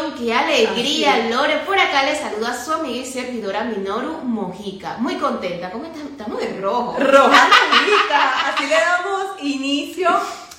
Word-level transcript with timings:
emoción, 0.00 0.14
qué 0.18 0.34
alegría, 0.34 1.28
Lore. 1.28 1.58
Por 1.66 1.78
acá 1.78 2.02
le 2.04 2.16
saluda 2.16 2.52
a 2.52 2.64
su 2.64 2.72
amiga 2.72 3.02
y 3.02 3.06
servidora 3.06 3.64
Minoru 3.64 4.18
Mojica. 4.24 4.96
Muy 4.98 5.16
contenta. 5.16 5.70
¿Cómo 5.70 5.84
estamos? 5.84 6.10
Estamos 6.10 6.40
de 6.40 6.60
rojo. 6.60 6.96
Roja 6.98 7.48
Mojica. 7.48 8.48
Así 8.48 8.66
le 8.66 8.74
damos 8.74 9.42
inicio 9.42 10.10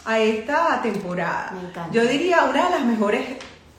a 0.05 0.19
esta 0.19 0.81
temporada. 0.81 1.51
Me 1.53 1.69
encanta. 1.69 1.91
Yo 1.91 2.05
diría 2.05 2.43
una 2.43 2.65
de 2.65 2.69
las 2.71 2.85
mejores 2.85 3.25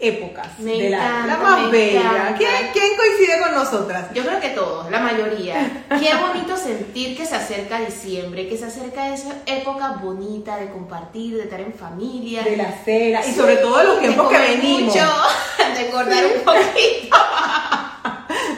épocas 0.02 0.58
Me 0.58 0.72
de 0.72 0.90
la, 0.90 0.96
encanta, 0.96 1.26
la 1.28 1.36
más 1.36 1.70
bella. 1.70 2.34
¿Quién, 2.36 2.50
quién 2.72 2.96
coincide 2.96 3.40
con 3.40 3.54
nosotras? 3.54 4.06
Yo 4.12 4.24
creo 4.24 4.40
que 4.40 4.48
todos, 4.50 4.90
la 4.90 4.98
mayoría. 4.98 5.84
Qué 5.88 6.10
bonito 6.16 6.56
sentir 6.56 7.16
que 7.16 7.24
se 7.24 7.36
acerca 7.36 7.78
diciembre, 7.78 8.48
que 8.48 8.58
se 8.58 8.64
acerca 8.64 9.14
esa 9.14 9.36
época 9.46 10.00
bonita 10.02 10.56
de 10.56 10.70
compartir, 10.70 11.36
de 11.36 11.44
estar 11.44 11.60
en 11.60 11.72
familia. 11.72 12.42
De 12.42 12.56
la 12.56 12.72
cena 12.84 13.24
y 13.24 13.32
sobre 13.32 13.56
todo 13.58 13.78
de 13.78 13.84
los 13.84 13.94
de 13.94 14.00
tiempos 14.00 14.28
que 14.28 14.38
venimos. 14.38 14.94
mucho, 14.94 15.06
de 15.74 15.86
engordar 15.86 16.24
un 16.26 16.42
poquito. 16.42 17.16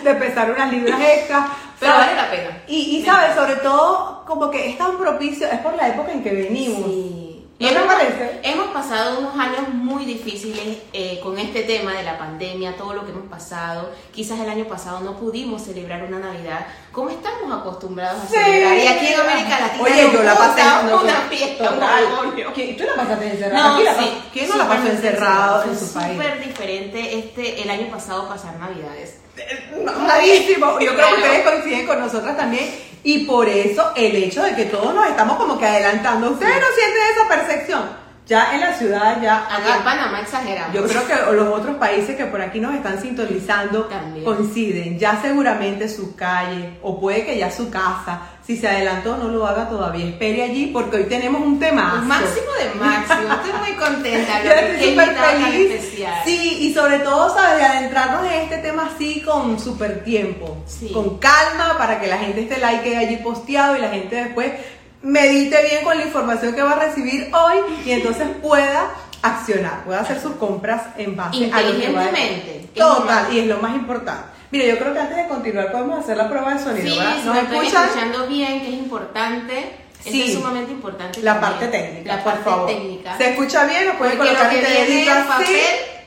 De 0.02 0.14
pesar 0.14 0.50
unas 0.50 0.72
libras 0.72 1.00
extras. 1.00 1.46
Pero 1.80 1.92
¿sabes? 1.92 2.06
vale 2.06 2.22
la 2.22 2.30
pena. 2.30 2.62
Y, 2.68 2.96
y 2.96 3.04
sabes, 3.04 3.34
sobre 3.34 3.56
todo, 3.56 4.24
como 4.24 4.50
que 4.50 4.70
es 4.70 4.78
tan 4.78 4.96
propicio, 4.96 5.46
es 5.50 5.58
por 5.58 5.74
la 5.74 5.88
época 5.88 6.12
en 6.12 6.22
que 6.22 6.30
venimos. 6.30 6.86
Sí. 6.86 7.13
¿No 7.60 7.68
te 7.68 7.74
hemos, 7.76 7.86
parece? 7.94 8.40
hemos 8.42 8.66
pasado 8.68 9.20
unos 9.20 9.38
años 9.38 9.68
muy 9.72 10.04
difíciles 10.04 10.78
eh, 10.92 11.20
con 11.22 11.38
este 11.38 11.62
tema 11.62 11.92
de 11.92 12.02
la 12.02 12.18
pandemia, 12.18 12.76
todo 12.76 12.94
lo 12.94 13.04
que 13.04 13.12
hemos 13.12 13.28
pasado. 13.28 13.90
Quizás 14.12 14.40
el 14.40 14.48
año 14.50 14.64
pasado 14.64 15.00
no 15.00 15.16
pudimos 15.16 15.62
celebrar 15.62 16.02
una 16.02 16.18
Navidad 16.18 16.66
como 16.90 17.10
estamos 17.10 17.52
acostumbrados 17.60 18.24
a 18.24 18.26
Sí. 18.26 18.34
celebrar. 18.34 18.76
Y 18.76 18.86
aquí 18.88 19.06
en 19.06 19.20
América 19.20 19.60
Latina 19.60 19.84
Oye, 19.84 20.10
yo 20.12 20.22
la 20.24 20.34
pasé 20.36 20.62
no, 20.64 21.00
una 21.00 21.12
no, 21.22 21.28
fiesta, 21.30 21.62
un 21.70 21.74
total. 21.74 22.04
matrimonio. 22.08 22.52
¿Quién- 22.54 22.76
¿Tú 22.76 22.82
la 22.84 22.94
pasaste 22.96 23.26
encerrado? 23.30 23.68
No, 23.68 23.74
¿Quién, 23.76 23.86
la 23.86 24.02
sí. 24.02 24.22
quién 24.32 24.48
no 24.48 24.56
la 24.56 24.68
pasó 24.68 24.86
encerrado 24.88 25.62
en 25.70 25.78
su 25.78 25.92
país? 25.94 26.12
súper 26.12 26.44
diferente 26.44 27.18
este, 27.18 27.62
el 27.62 27.70
año 27.70 27.86
pasado 27.88 28.28
pasar 28.28 28.58
Navidades. 28.58 29.18
Clarísimo. 30.04 30.80
Yo 30.80 30.94
creo 30.94 31.08
que 31.08 31.14
ustedes 31.14 31.44
coinciden 31.46 31.86
con 31.86 32.00
nosotras 32.00 32.36
también. 32.36 32.92
Y 33.06 33.26
por 33.26 33.46
eso 33.46 33.92
el 33.96 34.16
hecho 34.16 34.42
de 34.42 34.54
que 34.56 34.64
todos 34.64 34.94
nos 34.94 35.06
estamos 35.06 35.36
como 35.36 35.58
que 35.58 35.66
adelantando. 35.66 36.30
Ustedes 36.30 36.54
no 36.54 36.66
sienten 36.74 37.02
esa 37.12 37.28
percepción. 37.46 38.04
Ya 38.26 38.54
en 38.54 38.60
la 38.62 38.72
ciudad, 38.72 39.20
ya. 39.20 39.46
Aquí 39.54 39.68
en 39.76 39.84
Panamá 39.84 40.20
exageramos. 40.22 40.74
Yo 40.74 40.84
creo 40.84 41.06
que 41.06 41.32
los 41.36 41.48
otros 41.48 41.76
países 41.76 42.16
que 42.16 42.24
por 42.24 42.40
aquí 42.40 42.58
nos 42.58 42.74
están 42.74 42.98
sintonizando 43.00 43.84
También. 43.84 44.24
coinciden. 44.24 44.98
Ya 44.98 45.20
seguramente 45.20 45.90
su 45.90 46.16
calle 46.16 46.78
o 46.82 46.98
puede 46.98 47.26
que 47.26 47.36
ya 47.36 47.50
su 47.50 47.68
casa, 47.68 48.22
si 48.42 48.56
se 48.56 48.66
adelantó, 48.66 49.18
no 49.18 49.28
lo 49.28 49.46
haga 49.46 49.68
todavía. 49.68 50.06
Espere 50.06 50.42
allí 50.42 50.68
porque 50.68 50.96
hoy 50.96 51.04
tenemos 51.04 51.42
un 51.42 51.58
tema. 51.58 51.98
Un 52.00 52.08
máximo 52.08 52.46
de 52.58 52.80
máximo. 52.80 53.34
Estoy 53.44 53.60
muy 53.60 53.72
contenta. 53.72 54.42
Yo 54.42 54.50
estoy 54.50 54.90
súper 54.90 55.14
feliz. 55.16 55.70
especial. 55.72 56.22
Sí, 56.24 56.58
y 56.62 56.72
sobre 56.72 57.00
todo, 57.00 57.34
¿sabes? 57.34 57.58
De 57.58 57.64
adentrarnos 57.64 58.24
en 58.24 58.40
este 58.40 58.56
tema 58.58 58.90
así 58.94 59.20
con 59.20 59.60
súper 59.60 60.02
tiempo. 60.02 60.56
Sí. 60.66 60.88
Con 60.94 61.18
calma 61.18 61.76
para 61.76 62.00
que 62.00 62.06
la 62.06 62.16
gente 62.16 62.40
esté 62.40 62.56
like 62.56 62.84
quede 62.84 62.96
allí 62.96 63.16
posteado 63.18 63.76
y 63.76 63.80
la 63.82 63.90
gente 63.90 64.16
después 64.16 64.50
medite 65.04 65.62
bien 65.62 65.84
con 65.84 65.96
la 65.98 66.04
información 66.04 66.54
que 66.54 66.62
va 66.62 66.72
a 66.72 66.78
recibir 66.80 67.30
hoy 67.34 67.58
y 67.84 67.92
entonces 67.92 68.26
pueda 68.42 68.90
accionar, 69.22 69.84
pueda 69.84 70.00
hacer 70.00 70.20
sus 70.20 70.32
compras 70.36 70.82
en 70.98 71.14
base 71.16 71.50
a 71.52 71.60
lo 71.62 71.78
que 71.78 71.92
va 71.92 72.00
a 72.02 72.04
Inteligentemente, 72.08 72.68
lo 72.74 72.94
Total, 72.96 73.32
y 73.32 73.38
es 73.38 73.46
lo 73.46 73.58
más 73.58 73.74
importante. 73.74 74.22
Mire, 74.50 74.68
yo 74.68 74.78
creo 74.78 74.92
que 74.94 75.00
antes 75.00 75.16
de 75.16 75.26
continuar 75.28 75.72
podemos 75.72 75.98
hacer 76.00 76.16
la 76.16 76.28
prueba 76.28 76.54
de 76.54 76.62
sonido, 76.62 76.86
Sí, 76.92 76.98
¿verdad? 76.98 77.16
¿Nos 77.24 77.34
me 77.34 77.40
estoy 77.42 77.56
escuchan? 77.58 77.84
escuchando 77.84 78.26
bien, 78.28 78.60
que 78.60 78.68
es 78.68 78.74
importante. 78.74 79.76
Sí. 80.02 80.20
Esto 80.20 80.32
es 80.32 80.34
sumamente 80.38 80.72
importante. 80.72 81.22
La 81.22 81.40
también. 81.40 81.52
parte 81.60 81.68
técnica, 81.78 82.16
La 82.16 82.22
por 82.22 82.32
parte 82.34 82.50
favor. 82.50 82.66
técnica. 82.66 83.16
¿Se 83.16 83.30
escucha 83.30 83.64
bien? 83.66 83.86
¿Nos 83.86 83.96
pueden 83.96 84.18
Porque 84.18 84.32
colocar 84.34 84.52
lo 84.54 84.60
que 84.60 84.66
viene 84.66 85.10
así? 85.10 85.28
papel 85.28 85.56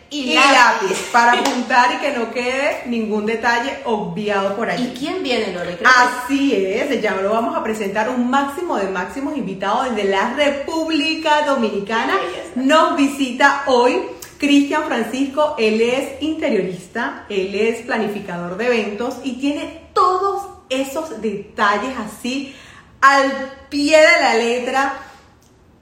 y 0.09 0.31
y 0.31 0.35
lápiz. 0.35 0.51
lápiz 0.51 0.97
para 1.11 1.33
apuntar 1.33 1.93
y 1.93 1.97
que 1.97 2.17
no 2.17 2.31
quede 2.31 2.83
ningún 2.85 3.25
detalle 3.25 3.79
obviado 3.85 4.55
por 4.55 4.67
¿Y 4.67 4.71
allí. 4.71 4.93
quién 4.97 5.21
viene, 5.23 5.53
Lore? 5.53 5.77
Así 5.83 6.55
es, 6.55 7.01
ya 7.01 7.15
lo 7.15 7.31
vamos 7.31 7.55
a 7.55 7.63
presentar 7.63 8.09
un 8.09 8.29
máximo 8.29 8.77
de 8.77 8.87
máximos 8.89 9.37
invitados 9.37 9.93
desde 9.95 10.09
la 10.09 10.33
República 10.33 11.45
Dominicana. 11.45 12.13
Nos 12.55 12.95
visita 12.95 13.63
hoy 13.67 14.01
Cristian 14.37 14.83
Francisco, 14.85 15.55
él 15.57 15.81
es 15.81 16.21
interiorista, 16.21 17.25
él 17.29 17.55
es 17.55 17.81
planificador 17.81 18.57
de 18.57 18.67
eventos 18.67 19.17
y 19.23 19.33
tiene 19.39 19.87
todos 19.93 20.43
esos 20.69 21.21
detalles 21.21 21.93
así 21.97 22.55
al 23.01 23.51
pie 23.69 23.97
de 23.97 24.19
la 24.21 24.33
letra 24.35 24.99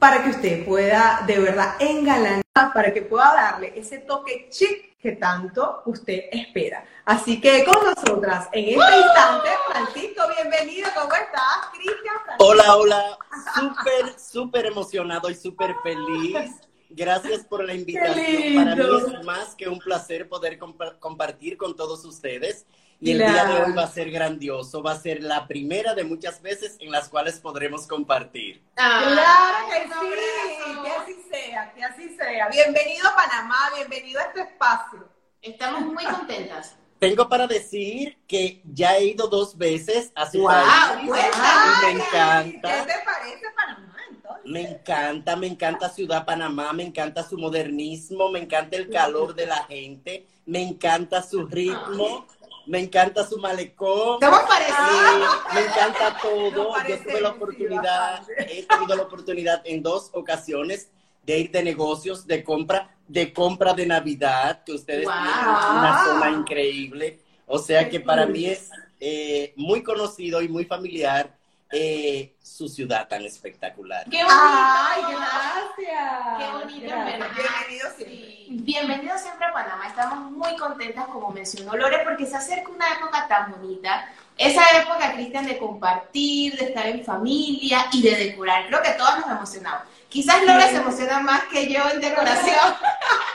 para 0.06 0.24
que 0.24 0.30
usted 0.30 0.64
pueda 0.66 1.24
de 1.26 1.40
verdad 1.40 1.78
engalanar, 1.80 2.44
para 2.76 2.94
que 2.94 3.02
pueda 3.02 3.34
darle 3.34 3.74
ese 3.76 3.98
toque 3.98 4.50
chic 4.52 5.00
que 5.00 5.14
tanto 5.14 5.82
usted 5.88 6.26
espera. 6.32 6.86
Así 7.06 7.42
que 7.42 7.66
con 7.66 7.74
nosotras 7.84 8.48
en 8.52 8.80
este 8.80 8.98
instante, 8.98 9.50
Francisco, 9.68 10.22
bienvenido, 10.38 10.88
¿cómo 10.94 11.12
estás? 11.12 11.70
Cristian 11.74 12.18
Francisco. 12.24 12.46
Hola, 12.46 12.76
hola, 12.78 13.18
súper, 13.56 14.20
súper 14.20 14.66
emocionado 14.68 15.28
y 15.32 15.34
súper 15.34 15.74
feliz. 15.82 16.52
Gracias 16.92 17.44
por 17.44 17.64
la 17.64 17.74
invitación. 17.74 18.56
Para 18.64 18.76
mí 18.76 18.84
es 19.18 19.26
más 19.26 19.56
que 19.56 19.68
un 19.68 19.80
placer 19.80 20.30
poder 20.30 20.60
compa- 20.60 21.00
compartir 21.00 21.58
con 21.58 21.76
todos 21.76 22.06
ustedes. 22.06 22.68
Y 23.02 23.12
el 23.12 23.18
día 23.20 23.46
de 23.46 23.62
hoy 23.62 23.74
va 23.74 23.84
a 23.84 23.88
ser 23.88 24.10
grandioso. 24.10 24.82
Va 24.82 24.94
a 24.94 25.00
ser 25.00 25.22
la 25.22 25.48
primera 25.48 25.94
de 25.94 26.04
muchas 26.04 26.42
veces 26.42 26.78
en 26.80 26.92
las 26.92 27.10
cuales 27.10 27.40
podremos 27.40 27.86
compartir. 27.88 28.64
Ay, 28.78 29.14
Claro 29.14 29.58
que 29.70 29.84
sí, 29.84 30.84
que 30.84 30.92
así 30.92 31.16
sea, 31.30 31.74
que 31.74 31.84
así 31.84 32.16
sea. 32.16 32.50
Bienvenido 32.50 33.08
a 33.08 33.16
Panamá, 33.16 33.58
bienvenido 33.76 34.20
a 34.22 34.24
este 34.24 34.42
espacio. 34.42 35.08
Estamos 35.42 35.82
muy 35.82 36.04
contentas. 36.06 36.76
Tengo 36.98 37.28
para 37.28 37.46
decir 37.46 38.18
que 38.26 38.62
ya 38.74 38.96
he 38.98 39.06
ido 39.08 39.28
dos 39.28 39.58
veces 39.58 40.12
a 40.16 40.30
su 40.32 40.40
Guau, 40.40 40.64
país. 40.66 41.08
cuéntame. 41.10 41.92
Y 41.92 41.96
me 41.96 42.02
encanta. 42.02 42.72
¿Qué 42.86 42.94
te 42.94 43.00
parece 43.06 43.46
Panamá 43.56 43.98
entonces? 44.10 44.46
Me 44.46 44.62
encanta, 44.62 45.36
me 45.36 45.48
encanta 45.48 45.90
Ciudad 45.90 46.26
Panamá, 46.26 46.72
me 46.74 46.84
encanta 46.84 47.28
su 47.28 47.38
modernismo, 47.38 48.30
me 48.30 48.40
encanta 48.40 48.78
el 48.78 48.90
calor 48.90 49.36
de 49.36 49.46
la 49.46 49.66
gente, 49.66 50.26
me 50.46 50.62
encanta 50.64 51.22
su 51.22 51.46
ritmo, 51.46 52.26
me 52.66 52.80
encanta 52.80 53.26
su 53.26 53.38
malecón. 53.38 54.16
Estamos 54.16 54.42
Sí, 54.46 55.53
me 55.53 55.62
encanta 55.62 56.18
todo. 56.22 56.74
Yo 56.88 57.00
tuve 57.00 57.22
la 57.22 57.30
oportunidad, 57.30 58.24
he 58.38 58.64
tenido 58.64 58.96
la 58.96 59.03
oportunidad 59.03 59.62
en 59.66 59.81
dos 59.84 60.09
ocasiones 60.14 60.90
de 61.24 61.40
ir 61.40 61.52
de 61.52 61.64
negocios, 61.64 62.28
de 62.28 62.44
compra, 62.44 62.96
de 63.08 63.34
compra 63.34 63.74
de 63.74 63.86
Navidad, 63.86 64.64
que 64.64 64.74
ustedes 64.74 65.06
Wow. 65.06 65.14
tienen 65.14 65.78
una 65.78 66.06
zona 66.06 66.31
increíble. 66.31 67.20
O 67.48 67.59
sea 67.59 67.90
que 67.90 68.00
para 68.00 68.26
mí 68.26 68.46
es 68.46 68.70
eh, 69.00 69.53
muy 69.56 69.84
conocido 69.84 70.42
y 70.42 70.47
muy 70.47 70.66
familiar 70.66 71.36
eh, 71.72 72.36
su 72.42 72.70
ciudad 72.70 73.08
tan 73.08 73.24
espectacular. 73.24 74.06
Qué 74.09 74.24
bonito. 74.24 74.34
Ay, 74.40 75.02
gracias. 75.09 76.38
Qué 76.38 76.52
bonito, 76.52 76.88
Gracias. 76.88 77.20
¿verdad? 77.20 77.36
Bienvenido 77.36 77.90
siempre. 77.96 78.18
Sí. 78.18 78.48
Bienvenido 78.52 79.18
siempre 79.18 79.46
a 79.48 79.53
Panamá. 79.53 79.88
Estamos 79.88 80.31
muy 80.31 80.56
contentas, 80.58 81.08
como 81.08 81.31
mencionó 81.31 81.76
Lore, 81.76 82.00
porque 82.03 82.26
se 82.26 82.36
acerca 82.38 82.70
una 82.70 82.94
época 82.94 83.28
tan 83.28 83.52
bonita. 83.52 84.08
Esa 84.38 84.64
época, 84.80 85.14
Cristian, 85.14 85.46
de 85.46 85.58
compartir, 85.58 86.58
de 86.58 86.66
estar 86.66 86.86
en 86.88 87.03
familia 87.03 87.88
y 87.92 88.02
de 88.02 88.16
decorar. 88.16 88.68
Creo 88.68 88.82
que 88.82 88.92
todos 88.92 89.20
nos 89.20 89.30
emocionamos. 89.32 89.84
Quizás 90.09 90.44
Lore 90.44 90.70
se 90.70 90.78
emociona 90.78 91.20
más 91.20 91.44
que 91.46 91.72
yo 91.72 91.90
en 91.90 92.00
decoración. 92.00 92.76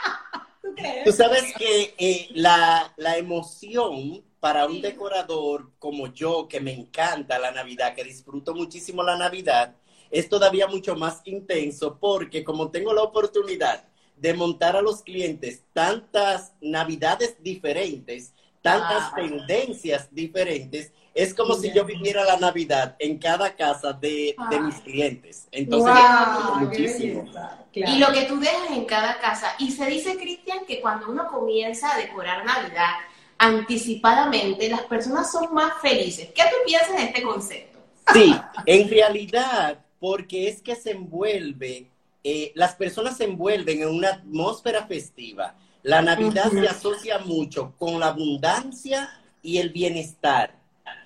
¿Tú 0.61 0.73
crees? 0.75 1.03
Tú 1.03 1.11
sabes 1.11 1.53
que 1.57 1.95
eh, 1.97 2.29
la, 2.33 2.91
la 2.97 3.17
emoción 3.17 4.23
para 4.41 4.65
un 4.65 4.81
decorador 4.81 5.69
como 5.77 6.07
yo, 6.07 6.47
que 6.49 6.59
me 6.59 6.73
encanta 6.73 7.37
la 7.39 7.51
Navidad, 7.51 7.93
que 7.93 8.03
disfruto 8.03 8.55
muchísimo 8.55 9.03
la 9.03 9.15
Navidad, 9.15 9.75
es 10.09 10.27
todavía 10.27 10.67
mucho 10.67 10.95
más 10.95 11.21
intenso 11.25 11.97
porque 11.99 12.43
como 12.43 12.69
tengo 12.71 12.91
la 12.91 13.03
oportunidad 13.03 13.85
de 14.17 14.33
montar 14.33 14.75
a 14.75 14.81
los 14.81 15.03
clientes 15.03 15.63
tantas 15.73 16.53
Navidades 16.59 17.35
diferentes, 17.41 18.33
tantas 18.63 19.11
Ah. 19.11 19.13
tendencias 19.15 20.07
diferentes, 20.11 20.91
es 21.13 21.33
como 21.35 21.53
si 21.53 21.71
yo 21.71 21.85
viviera 21.85 22.23
la 22.23 22.37
Navidad 22.37 22.95
en 22.97 23.19
cada 23.19 23.55
casa 23.55 23.93
de, 23.93 24.35
de 24.49 24.59
mis 24.59 24.75
clientes. 24.75 25.47
Entonces, 25.51 25.93
qué 25.93 26.65
muchísimo. 26.65 27.29
Claro. 27.31 27.65
Y 27.73 27.99
lo 27.99 28.11
que 28.11 28.23
tú 28.23 28.39
dejas 28.39 28.71
en 28.71 28.85
cada 28.85 29.19
casa. 29.19 29.53
Y 29.59 29.71
se 29.71 29.85
dice, 29.85 30.17
Cristian, 30.17 30.65
que 30.65 30.81
cuando 30.81 31.09
uno 31.11 31.27
comienza 31.27 31.93
a 31.93 31.97
decorar 31.97 32.43
Navidad 32.43 32.93
anticipadamente, 33.41 34.69
las 34.69 34.83
personas 34.83 35.31
son 35.31 35.51
más 35.51 35.81
felices. 35.81 36.29
¿Qué 36.35 36.43
tú 36.43 36.57
piensas 36.63 36.95
de 36.95 37.03
este 37.05 37.23
concepto? 37.23 37.79
Sí, 38.13 38.35
en 38.67 38.87
realidad, 38.87 39.83
porque 39.99 40.47
es 40.47 40.61
que 40.61 40.75
se 40.75 40.91
envuelve, 40.91 41.89
eh, 42.23 42.51
las 42.53 42.75
personas 42.75 43.17
se 43.17 43.23
envuelven 43.23 43.81
en 43.81 43.89
una 43.89 44.09
atmósfera 44.09 44.85
festiva. 44.85 45.55
La 45.81 46.03
Navidad 46.03 46.51
se 46.51 46.67
asocia 46.67 47.17
mucho 47.17 47.73
con 47.79 47.99
la 47.99 48.09
abundancia 48.09 49.09
y 49.41 49.57
el 49.57 49.71
bienestar. 49.71 50.53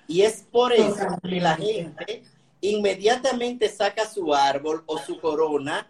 Y 0.06 0.20
es 0.20 0.46
por 0.52 0.74
eso 0.74 1.18
que 1.22 1.40
la 1.40 1.56
gente 1.56 2.22
inmediatamente 2.60 3.70
saca 3.70 4.06
su 4.06 4.34
árbol 4.34 4.82
o 4.84 4.98
su 4.98 5.18
corona, 5.20 5.88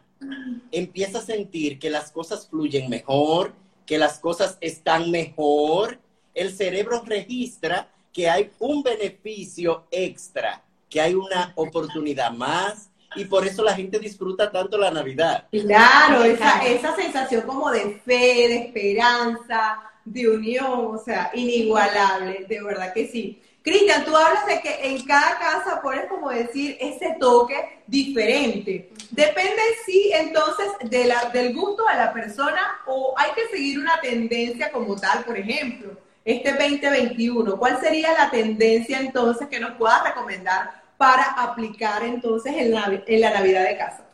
empieza 0.70 1.18
a 1.18 1.22
sentir 1.22 1.80
que 1.80 1.90
las 1.90 2.12
cosas 2.12 2.48
fluyen 2.48 2.88
mejor, 2.88 3.52
que 3.84 3.98
las 3.98 4.20
cosas 4.20 4.58
están 4.60 5.10
mejor, 5.10 5.98
el 6.36 6.54
cerebro 6.54 7.02
registra 7.04 7.88
que 8.12 8.28
hay 8.28 8.50
un 8.60 8.82
beneficio 8.82 9.86
extra, 9.90 10.62
que 10.88 11.00
hay 11.00 11.14
una 11.14 11.52
oportunidad 11.56 12.30
más, 12.30 12.90
y 13.16 13.24
por 13.24 13.46
eso 13.46 13.64
la 13.64 13.74
gente 13.74 13.98
disfruta 13.98 14.52
tanto 14.52 14.76
la 14.76 14.90
Navidad. 14.90 15.48
Claro, 15.50 16.22
esa, 16.22 16.64
esa 16.64 16.94
sensación 16.94 17.42
como 17.42 17.70
de 17.70 18.00
fe, 18.04 18.48
de 18.48 18.56
esperanza, 18.66 19.78
de 20.04 20.28
unión, 20.28 20.94
o 20.94 20.98
sea, 21.02 21.30
inigualable, 21.34 22.44
de 22.46 22.62
verdad 22.62 22.92
que 22.92 23.08
sí. 23.08 23.42
Cristian, 23.62 24.04
tú 24.04 24.16
hablas 24.16 24.46
de 24.46 24.60
que 24.60 24.90
en 24.90 25.04
cada 25.04 25.38
casa 25.38 25.80
pones 25.82 26.06
como 26.08 26.30
decir 26.30 26.76
ese 26.78 27.16
toque 27.18 27.82
diferente. 27.86 28.92
Depende 29.10 29.60
sí 29.84 30.12
entonces 30.14 30.68
de 30.88 31.06
la, 31.06 31.30
del 31.30 31.52
gusto 31.52 31.84
de 31.90 31.96
la 31.96 32.12
persona 32.12 32.60
o 32.86 33.14
hay 33.16 33.32
que 33.32 33.48
seguir 33.48 33.80
una 33.80 34.00
tendencia 34.00 34.70
como 34.70 34.94
tal, 34.94 35.24
por 35.24 35.36
ejemplo, 35.36 35.98
este 36.26 36.50
2021. 36.52 37.56
¿Cuál 37.56 37.80
sería 37.80 38.12
la 38.12 38.30
tendencia 38.30 38.98
entonces 38.98 39.48
que 39.48 39.60
nos 39.60 39.76
puedas 39.76 40.02
recomendar 40.04 40.82
para 40.98 41.22
aplicar 41.22 42.02
entonces 42.02 42.52
en 42.56 42.72
la, 42.72 43.02
en 43.06 43.20
la 43.20 43.32
Navidad 43.32 43.64
de 43.66 43.78
casa? 43.78 44.04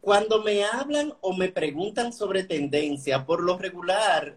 Cuando 0.00 0.42
me 0.42 0.64
hablan 0.64 1.12
o 1.20 1.36
me 1.36 1.48
preguntan 1.48 2.12
sobre 2.12 2.44
tendencia, 2.44 3.26
por 3.26 3.42
lo 3.42 3.58
regular, 3.58 4.36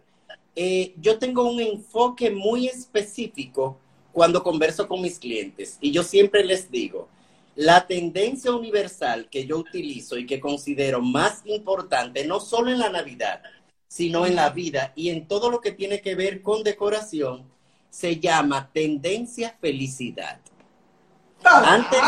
eh, 0.56 0.94
yo 0.98 1.20
tengo 1.20 1.48
un 1.48 1.60
enfoque 1.60 2.32
muy 2.32 2.68
específico 2.68 3.78
cuando 4.12 4.42
converso 4.42 4.88
con 4.88 5.02
mis 5.02 5.20
clientes 5.20 5.78
y 5.82 5.92
yo 5.92 6.02
siempre 6.02 6.44
les 6.44 6.72
digo, 6.72 7.08
la 7.56 7.86
tendencia 7.86 8.52
universal 8.52 9.30
que 9.30 9.46
yo 9.46 9.58
utilizo 9.58 10.18
y 10.18 10.26
que 10.26 10.40
considero 10.40 11.02
más 11.02 11.42
importante, 11.46 12.26
no 12.26 12.40
solo 12.40 12.72
en 12.72 12.80
la 12.80 12.90
Navidad, 12.90 13.42
sino 13.88 14.26
en 14.26 14.36
la 14.36 14.50
vida 14.50 14.94
y 14.96 15.10
en 15.10 15.28
todo 15.28 15.50
lo 15.50 15.62
que 15.62 15.72
tiene 15.72 16.02
que 16.02 16.16
ver 16.16 16.42
con 16.42 16.64
decoración, 16.64 17.50
se 17.90 18.20
llama 18.20 18.70
tendencia 18.74 19.56
felicidad. 19.62 20.40
Antes 21.44 22.00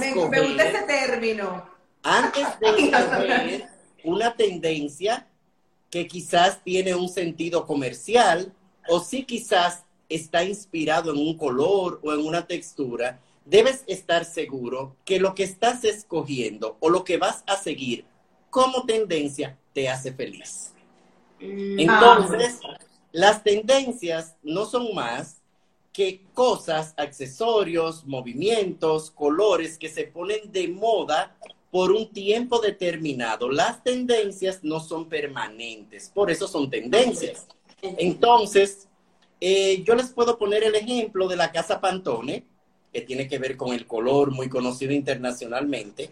de 0.00 0.08
escoger, 0.08 0.60
ese 0.60 0.82
término. 0.82 1.68
Antes 2.02 2.46
de 2.60 2.68
escoger 2.68 3.68
una 4.04 4.34
tendencia 4.34 5.28
que 5.90 6.06
quizás 6.06 6.62
tiene 6.64 6.94
un 6.94 7.08
sentido 7.08 7.66
comercial 7.66 8.52
o 8.88 9.00
si 9.00 9.24
quizás 9.24 9.84
está 10.08 10.42
inspirado 10.42 11.12
en 11.12 11.18
un 11.18 11.36
color 11.36 12.00
o 12.02 12.12
en 12.12 12.20
una 12.20 12.46
textura, 12.46 13.20
debes 13.44 13.84
estar 13.86 14.24
seguro 14.24 14.96
que 15.04 15.20
lo 15.20 15.34
que 15.34 15.44
estás 15.44 15.84
escogiendo 15.84 16.76
o 16.80 16.88
lo 16.88 17.04
que 17.04 17.18
vas 17.18 17.44
a 17.46 17.56
seguir 17.56 18.04
como 18.50 18.84
tendencia 18.84 19.58
te 19.72 19.88
hace 19.88 20.12
feliz. 20.12 20.72
Mm. 21.40 21.80
Entonces, 21.80 22.60
las 23.12 23.42
tendencias 23.42 24.36
no 24.42 24.66
son 24.66 24.94
más 24.94 25.38
que 25.92 26.22
cosas, 26.32 26.94
accesorios, 26.96 28.06
movimientos, 28.06 29.10
colores 29.10 29.78
que 29.78 29.88
se 29.88 30.04
ponen 30.04 30.52
de 30.52 30.68
moda 30.68 31.36
por 31.70 31.90
un 31.90 32.12
tiempo 32.12 32.60
determinado. 32.60 33.50
Las 33.50 33.82
tendencias 33.82 34.62
no 34.62 34.80
son 34.80 35.08
permanentes, 35.08 36.10
por 36.14 36.30
eso 36.30 36.46
son 36.46 36.70
tendencias. 36.70 37.46
Entonces, 37.82 38.88
eh, 39.40 39.82
yo 39.84 39.94
les 39.94 40.10
puedo 40.10 40.38
poner 40.38 40.64
el 40.64 40.74
ejemplo 40.74 41.28
de 41.28 41.36
la 41.36 41.52
Casa 41.52 41.80
Pantone, 41.80 42.44
que 42.92 43.00
tiene 43.02 43.28
que 43.28 43.38
ver 43.38 43.56
con 43.56 43.74
el 43.74 43.86
color 43.86 44.30
muy 44.30 44.48
conocido 44.48 44.92
internacionalmente, 44.92 46.10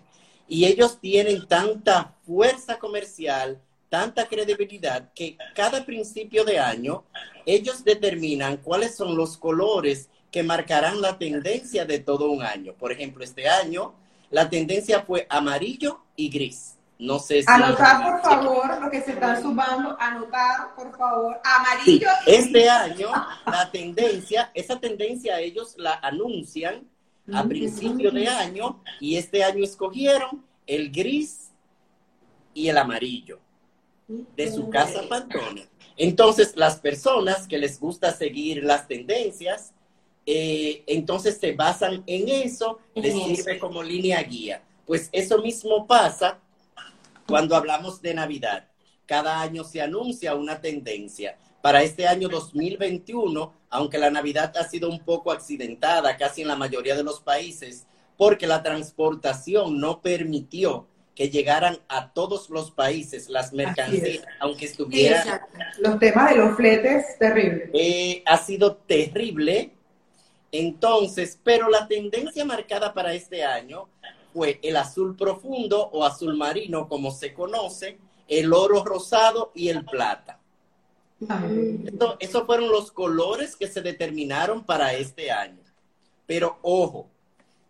y 0.48 0.66
ellos 0.66 0.98
tienen 1.00 1.46
tanta 1.48 2.14
fuerza 2.24 2.78
comercial, 2.78 3.60
tanta 3.88 4.26
credibilidad, 4.26 5.12
que 5.14 5.36
cada 5.54 5.84
principio 5.84 6.44
de 6.44 6.58
año 6.58 7.04
ellos 7.44 7.84
determinan 7.84 8.58
cuáles 8.58 8.96
son 8.96 9.16
los 9.16 9.36
colores 9.36 10.08
que 10.30 10.42
marcarán 10.42 11.00
la 11.00 11.18
tendencia 11.18 11.84
de 11.84 12.00
todo 12.00 12.30
un 12.30 12.42
año. 12.42 12.74
Por 12.74 12.92
ejemplo, 12.92 13.24
este 13.24 13.48
año 13.48 13.94
la 14.30 14.50
tendencia 14.50 15.02
fue 15.02 15.26
amarillo 15.30 16.00
y 16.16 16.28
gris. 16.28 16.76
No 16.98 17.18
sé 17.18 17.42
si. 17.42 17.46
Anotar, 17.48 18.02
por 18.02 18.22
favor, 18.22 18.82
lo 18.82 18.90
que 18.90 19.02
se 19.02 19.12
está 19.12 19.40
sumando. 19.40 19.96
Anotar, 20.00 20.74
por 20.74 20.96
favor. 20.96 21.40
Amarillo. 21.44 22.08
este 22.26 22.68
año, 22.68 23.08
la 23.44 23.70
tendencia, 23.70 24.50
esa 24.54 24.80
tendencia 24.80 25.38
ellos 25.40 25.74
la 25.76 25.94
anuncian 26.02 26.88
a 27.32 27.44
principio 27.44 28.10
de 28.10 28.28
año 28.28 28.82
y 29.00 29.16
este 29.16 29.44
año 29.44 29.62
escogieron 29.62 30.44
el 30.66 30.90
gris 30.90 31.50
y 32.54 32.68
el 32.68 32.78
amarillo 32.78 33.40
de 34.08 34.52
su 34.52 34.70
casa 34.70 35.02
Pantone. 35.08 35.66
Entonces, 35.96 36.54
las 36.56 36.76
personas 36.76 37.46
que 37.46 37.58
les 37.58 37.80
gusta 37.80 38.12
seguir 38.12 38.62
las 38.62 38.86
tendencias, 38.86 39.72
eh, 40.26 40.82
entonces 40.86 41.38
se 41.38 41.52
basan 41.52 42.02
en 42.06 42.28
eso, 42.28 42.78
les 42.94 43.14
sirve 43.14 43.58
como 43.58 43.82
línea 43.82 44.22
guía. 44.22 44.62
Pues 44.84 45.08
eso 45.12 45.38
mismo 45.38 45.86
pasa 45.86 46.38
cuando 47.26 47.56
hablamos 47.56 48.02
de 48.02 48.14
Navidad. 48.14 48.68
Cada 49.06 49.40
año 49.40 49.64
se 49.64 49.80
anuncia 49.80 50.34
una 50.34 50.60
tendencia. 50.60 51.38
Para 51.62 51.82
este 51.82 52.06
año 52.06 52.28
2021, 52.28 53.52
aunque 53.70 53.98
la 53.98 54.10
Navidad 54.10 54.52
ha 54.56 54.68
sido 54.68 54.88
un 54.88 55.00
poco 55.00 55.32
accidentada 55.32 56.16
casi 56.16 56.42
en 56.42 56.48
la 56.48 56.56
mayoría 56.56 56.96
de 56.96 57.02
los 57.02 57.20
países, 57.20 57.86
porque 58.16 58.46
la 58.46 58.62
transportación 58.62 59.80
no 59.80 60.00
permitió 60.00 60.86
que 61.16 61.30
llegaran 61.30 61.78
a 61.88 62.12
todos 62.12 62.50
los 62.50 62.70
países 62.70 63.30
las 63.30 63.54
mercancías, 63.54 64.22
aunque 64.38 64.66
estuvieran... 64.66 65.40
los 65.78 65.98
temas 65.98 66.30
de 66.30 66.36
los 66.36 66.56
fletes, 66.56 67.18
terrible. 67.18 67.70
Eh, 67.72 68.22
ha 68.26 68.36
sido 68.36 68.76
terrible. 68.76 69.72
Entonces, 70.52 71.40
pero 71.42 71.70
la 71.70 71.88
tendencia 71.88 72.44
marcada 72.44 72.92
para 72.92 73.14
este 73.14 73.42
año 73.42 73.88
fue 74.34 74.60
el 74.62 74.76
azul 74.76 75.16
profundo 75.16 75.88
o 75.90 76.04
azul 76.04 76.36
marino, 76.36 76.86
como 76.86 77.10
se 77.10 77.32
conoce, 77.32 77.98
el 78.28 78.52
oro 78.52 78.84
rosado 78.84 79.52
y 79.54 79.70
el 79.70 79.86
plata. 79.86 80.38
esos 82.18 82.44
fueron 82.44 82.68
los 82.68 82.92
colores 82.92 83.56
que 83.56 83.68
se 83.68 83.80
determinaron 83.80 84.64
para 84.64 84.92
este 84.92 85.30
año. 85.30 85.62
Pero 86.26 86.58
ojo, 86.60 87.08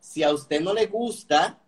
si 0.00 0.24
a 0.24 0.32
usted 0.32 0.60
no 0.60 0.74
le 0.74 0.86
gusta 0.86 1.60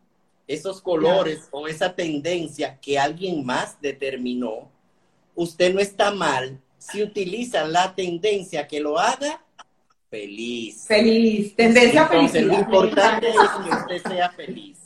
esos 0.49 0.81
colores 0.81 1.47
o 1.53 1.69
esa 1.69 1.95
tendencia 1.95 2.81
que 2.81 2.99
alguien 2.99 3.45
más 3.45 3.81
determinó, 3.81 4.71
usted 5.35 5.73
no 5.73 5.79
está 5.79 6.11
mal 6.11 6.59
si 6.79 7.03
utiliza 7.03 7.69
la 7.69 7.95
tendencia 7.95 8.67
que 8.67 8.81
lo 8.81 8.99
haga 8.99 9.45
feliz. 10.11 10.87
Feliz, 10.87 11.55
tendencia 11.55 12.09
feliz. 12.09 12.33
Lo 12.43 12.55
importante 12.55 13.29
es 13.29 13.37
que 13.37 13.77
usted 13.77 14.11
sea 14.11 14.31
feliz. 14.31 14.79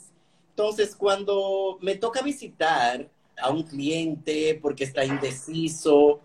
Entonces, 0.49 0.95
cuando 0.95 1.79
me 1.81 1.95
toca 1.95 2.21
visitar 2.21 3.09
a 3.41 3.49
un 3.49 3.63
cliente 3.63 4.59
porque 4.61 4.83
está 4.83 5.05
indeciso 5.05 6.19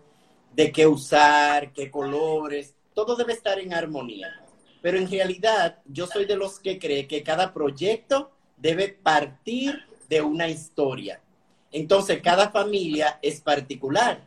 de 0.53 0.71
qué 0.71 0.85
usar, 0.85 1.71
qué 1.71 1.89
colores, 1.89 2.75
todo 2.93 3.15
debe 3.15 3.33
estar 3.33 3.57
en 3.57 3.73
armonía. 3.73 4.43
Pero 4.81 4.97
en 4.97 5.09
realidad, 5.09 5.79
yo 5.85 6.07
soy 6.07 6.25
de 6.25 6.35
los 6.35 6.59
que 6.59 6.77
cree 6.77 7.07
que 7.07 7.23
cada 7.23 7.53
proyecto 7.53 8.31
debe 8.59 8.89
partir 8.89 9.79
de 10.07 10.21
una 10.21 10.47
historia. 10.49 11.21
Entonces, 11.71 12.21
cada 12.21 12.49
familia 12.49 13.19
es 13.21 13.41
particular. 13.41 14.21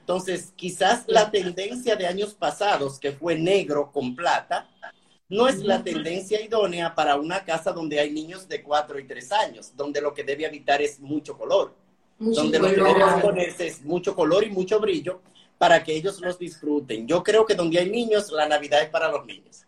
Entonces, 0.00 0.52
quizás 0.56 1.04
la 1.06 1.30
tendencia 1.30 1.96
de 1.96 2.06
años 2.06 2.34
pasados, 2.34 2.98
que 2.98 3.12
fue 3.12 3.36
negro 3.36 3.90
con 3.92 4.14
plata, 4.14 4.68
no 5.28 5.48
es 5.48 5.58
la 5.58 5.82
tendencia 5.82 6.40
idónea 6.40 6.94
para 6.94 7.16
una 7.16 7.44
casa 7.44 7.72
donde 7.72 7.98
hay 7.98 8.10
niños 8.12 8.48
de 8.48 8.62
4 8.62 9.00
y 9.00 9.04
3 9.04 9.32
años, 9.32 9.72
donde 9.76 10.00
lo 10.00 10.14
que 10.14 10.22
debe 10.22 10.46
habitar 10.46 10.80
es 10.80 11.00
mucho 11.00 11.36
color, 11.36 11.74
donde 12.18 12.58
lo 12.58 12.68
que 12.68 12.76
debe 12.76 13.20
ponerse 13.20 13.66
es 13.66 13.84
mucho 13.84 14.14
color 14.14 14.44
y 14.44 14.50
mucho 14.50 14.78
brillo 14.78 15.20
para 15.58 15.82
que 15.82 15.94
ellos 15.94 16.20
los 16.20 16.38
disfruten. 16.38 17.08
Yo 17.08 17.22
creo 17.24 17.44
que 17.44 17.54
donde 17.54 17.80
hay 17.80 17.90
niños, 17.90 18.30
la 18.30 18.46
Navidad 18.46 18.82
es 18.82 18.90
para 18.90 19.10
los 19.10 19.26
niños. 19.26 19.64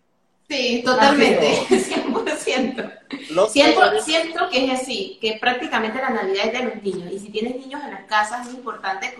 Sí, 0.49 0.83
totalmente, 0.85 1.67
100%. 1.69 2.99
Siento, 3.51 4.01
siento 4.01 4.49
que 4.51 4.65
es 4.65 4.81
así, 4.81 5.19
que 5.21 5.39
prácticamente 5.41 5.99
la 6.01 6.11
Navidad 6.11 6.47
es 6.47 6.53
de 6.53 6.65
los 6.65 6.83
niños. 6.83 7.13
Y 7.13 7.19
si 7.19 7.31
tienes 7.31 7.57
niños 7.57 7.83
en 7.85 7.91
las 7.91 8.05
casas, 8.05 8.49
es 8.49 8.55
importante 8.55 9.15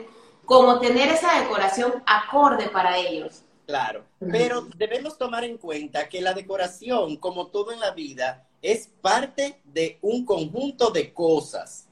como 0.45 0.81
tener 0.81 1.09
esa 1.09 1.41
decoración 1.41 2.03
acorde 2.07 2.69
para 2.69 2.97
ellos. 2.97 3.43
Claro, 3.67 4.07
pero 4.19 4.67
debemos 4.77 5.19
tomar 5.19 5.45
en 5.45 5.59
cuenta 5.59 6.09
que 6.09 6.23
la 6.23 6.33
decoración, 6.33 7.19
como 7.19 7.49
todo 7.49 7.71
en 7.71 7.81
la 7.81 7.91
vida, 7.91 8.47
es 8.63 8.89
parte 9.03 9.61
de 9.65 9.99
un 10.01 10.25
conjunto 10.25 10.91
de 10.91 11.13
cosas. 11.13 11.87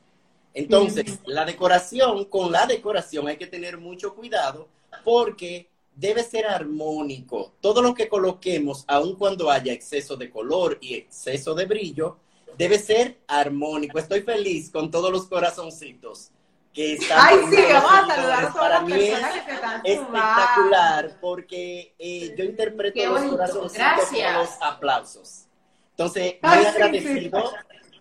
Entonces, 0.55 1.19
la 1.27 1.45
decoración, 1.45 2.25
con 2.25 2.51
la 2.51 2.67
decoración 2.67 3.29
hay 3.29 3.37
que 3.37 3.47
tener 3.47 3.77
mucho 3.77 4.15
cuidado 4.15 4.69
porque 5.05 5.69
debe 5.97 6.23
ser 6.23 6.47
armónico. 6.47 7.55
Todo 7.61 7.83
lo 7.83 7.95
que 7.95 8.09
coloquemos, 8.09 8.85
aun 8.87 9.17
cuando 9.17 9.51
haya 9.51 9.73
exceso 9.73 10.17
de 10.17 10.31
color 10.31 10.79
y 10.81 10.95
exceso 10.95 11.55
de 11.55 11.65
brillo, 11.65 12.19
debe 12.57 12.79
ser 12.79 13.19
armónico. 13.27 13.99
Estoy 13.99 14.23
feliz 14.23 14.71
con 14.71 14.91
todos 14.91 15.11
los 15.11 15.27
corazoncitos 15.27 16.31
que 16.73 16.93
está 16.93 17.29
Ay, 17.29 17.39
sí, 17.51 17.57
vamos 17.73 17.91
a 17.91 18.15
saludar 18.15 18.45
a 18.45 18.53
todas 18.53 18.55
para 18.55 18.75
las 18.75 18.85
mí 18.85 18.93
personas 18.93 19.35
es 19.35 19.43
que 19.43 19.49
se 19.49 19.55
están 19.55 19.81
espectacular 19.83 21.19
porque 21.23 21.95
eh, 21.99 22.35
yo 22.37 22.45
interpreto 22.45 23.13
los 23.13 23.23
corazoncitos 23.23 24.05
como 24.11 24.39
los 24.39 24.51
aplausos. 24.61 25.47
Entonces, 25.93 26.35
Ay, 26.43 26.59
muy 26.59 26.67
sí, 26.67 26.71
agradecido 26.71 27.53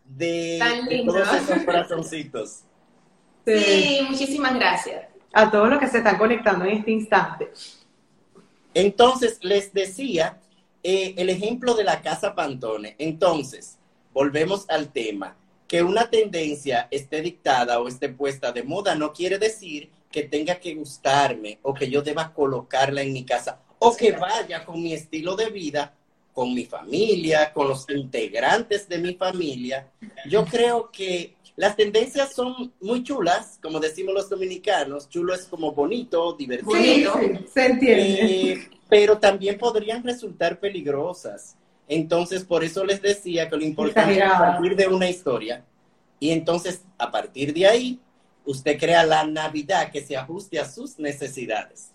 de, 0.03 1.03
todos 1.05 1.33
esos 1.33 1.63
corazoncitos. 1.63 2.63
Sí. 3.45 3.59
Sí, 3.59 4.07
muchísimas 4.09 4.53
gracias. 4.55 5.05
A 5.31 5.49
todos 5.49 5.69
los 5.69 5.79
que 5.79 5.87
se 5.87 5.99
están 5.99 6.17
conectando 6.17 6.65
en 6.65 6.77
este 6.77 6.91
instante. 6.91 7.51
Entonces, 8.75 9.39
les 9.41 9.73
decía 9.73 10.39
eh, 10.83 11.15
el 11.17 11.29
ejemplo 11.29 11.73
de 11.73 11.83
la 11.83 12.01
casa 12.03 12.35
Pantone. 12.35 12.95
Entonces, 12.99 13.79
volvemos 14.13 14.69
al 14.69 14.91
tema. 14.91 15.35
Que 15.67 15.81
una 15.81 16.11
tendencia 16.11 16.87
esté 16.91 17.21
dictada 17.23 17.79
o 17.79 17.87
esté 17.87 18.09
puesta 18.09 18.51
de 18.51 18.61
moda 18.61 18.93
no 18.93 19.11
quiere 19.11 19.39
decir 19.39 19.89
que 20.11 20.21
tenga 20.21 20.59
que 20.59 20.75
gustarme 20.75 21.57
o 21.63 21.73
que 21.73 21.89
yo 21.89 22.03
deba 22.03 22.31
colocarla 22.31 23.01
en 23.01 23.11
mi 23.11 23.25
casa 23.25 23.59
o 23.79 23.95
que 23.95 24.11
vaya 24.11 24.63
con 24.63 24.81
mi 24.81 24.93
estilo 24.93 25.35
de 25.35 25.49
vida, 25.49 25.93
con 26.33 26.53
mi 26.53 26.65
familia, 26.65 27.51
con 27.51 27.67
los 27.67 27.89
integrantes 27.89 28.87
de 28.87 28.99
mi 28.99 29.15
familia. 29.15 29.89
Yo 30.29 30.45
creo 30.45 30.91
que 30.91 31.35
las 31.55 31.75
tendencias 31.75 32.33
son 32.33 32.73
muy 32.81 33.03
chulas, 33.03 33.59
como 33.61 33.79
decimos 33.79 34.13
los 34.13 34.29
dominicanos. 34.29 35.09
Chulo 35.09 35.33
es 35.33 35.45
como 35.45 35.71
bonito, 35.71 36.33
divertido. 36.33 36.73
Sí, 37.19 37.27
sí, 37.37 37.45
se 37.53 37.65
entiende. 37.65 38.51
Eh, 38.51 38.69
pero 38.89 39.17
también 39.17 39.57
podrían 39.57 40.03
resultar 40.03 40.59
peligrosas. 40.59 41.55
Entonces, 41.87 42.43
por 42.43 42.63
eso 42.63 42.83
les 42.83 43.01
decía 43.01 43.49
que 43.49 43.55
lo 43.55 43.63
importante 43.63 44.17
es 44.17 44.23
partir 44.23 44.75
de 44.75 44.87
una 44.87 45.09
historia 45.09 45.63
y 46.19 46.31
entonces, 46.31 46.81
a 46.97 47.11
partir 47.11 47.53
de 47.53 47.67
ahí, 47.67 47.99
usted 48.45 48.79
crea 48.79 49.05
la 49.05 49.23
Navidad 49.25 49.91
que 49.91 50.03
se 50.03 50.15
ajuste 50.15 50.59
a 50.59 50.65
sus 50.65 50.97
necesidades. 50.97 51.91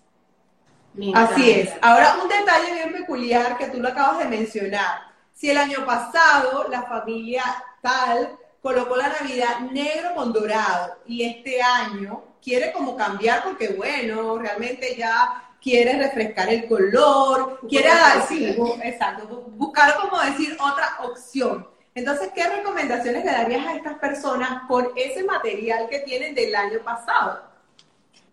Así 1.13 1.51
es. 1.51 1.71
Ahora, 1.81 2.17
un 2.21 2.29
detalle 2.29 2.73
bien 2.73 2.93
peculiar 2.93 3.57
que 3.57 3.67
tú 3.67 3.79
lo 3.79 3.89
acabas 3.89 4.19
de 4.19 4.25
mencionar. 4.25 5.01
Si 5.33 5.49
el 5.49 5.57
año 5.57 5.85
pasado 5.85 6.67
la 6.69 6.83
familia 6.83 7.43
tal 7.81 8.37
colocó 8.61 8.95
la 8.95 9.09
Navidad 9.09 9.59
negro 9.71 10.13
con 10.15 10.31
dorado 10.33 10.97
y 11.05 11.23
este 11.23 11.61
año 11.61 12.23
quiere 12.41 12.71
como 12.71 12.95
cambiar 12.95 13.43
porque, 13.43 13.69
bueno, 13.69 14.37
realmente 14.37 14.95
ya 14.95 15.55
quiere 15.61 15.97
refrescar 15.97 16.49
el 16.49 16.67
color, 16.67 17.59
quiere 17.67 17.89
dar, 17.89 18.27
sí, 18.27 18.55
exacto, 18.83 19.27
bu- 19.29 19.43
buscar 19.57 19.95
como 19.99 20.19
decir 20.21 20.57
otra 20.59 20.97
opción. 21.03 21.67
Entonces, 21.93 22.29
¿qué 22.33 22.47
recomendaciones 22.47 23.25
le 23.25 23.31
darías 23.31 23.67
a 23.67 23.75
estas 23.75 23.95
personas 23.99 24.63
con 24.67 24.89
ese 24.95 25.23
material 25.23 25.87
que 25.89 25.99
tienen 25.99 26.33
del 26.33 26.55
año 26.55 26.79
pasado? 26.83 27.43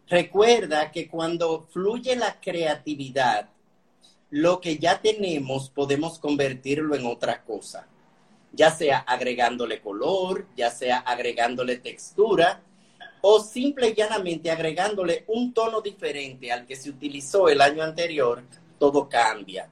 Recuerda 0.09 0.91
que 0.91 1.09
cuando 1.09 1.67
fluye 1.71 2.17
la 2.17 2.41
creatividad, 2.41 3.49
lo 4.31 4.61
que 4.61 4.79
ya 4.79 5.01
tenemos 5.01 5.69
podemos 5.71 6.19
convertirlo 6.19 6.95
en 6.95 7.05
otra 7.07 7.43
cosa, 7.43 7.87
ya 8.53 8.71
sea 8.71 8.99
agregándole 8.99 9.81
color, 9.81 10.47
ya 10.57 10.71
sea 10.71 10.99
agregándole 10.99 11.79
textura 11.79 12.63
o 13.21 13.41
simple 13.41 13.89
y 13.89 13.95
llanamente 13.95 14.51
agregándole 14.51 15.25
un 15.29 15.53
tono 15.53 15.81
diferente 15.81 16.53
al 16.53 16.67
que 16.67 16.77
se 16.77 16.91
utilizó 16.91 17.49
el 17.49 17.61
año 17.61 17.83
anterior, 17.83 18.43
todo 18.79 19.09
cambia. 19.09 19.71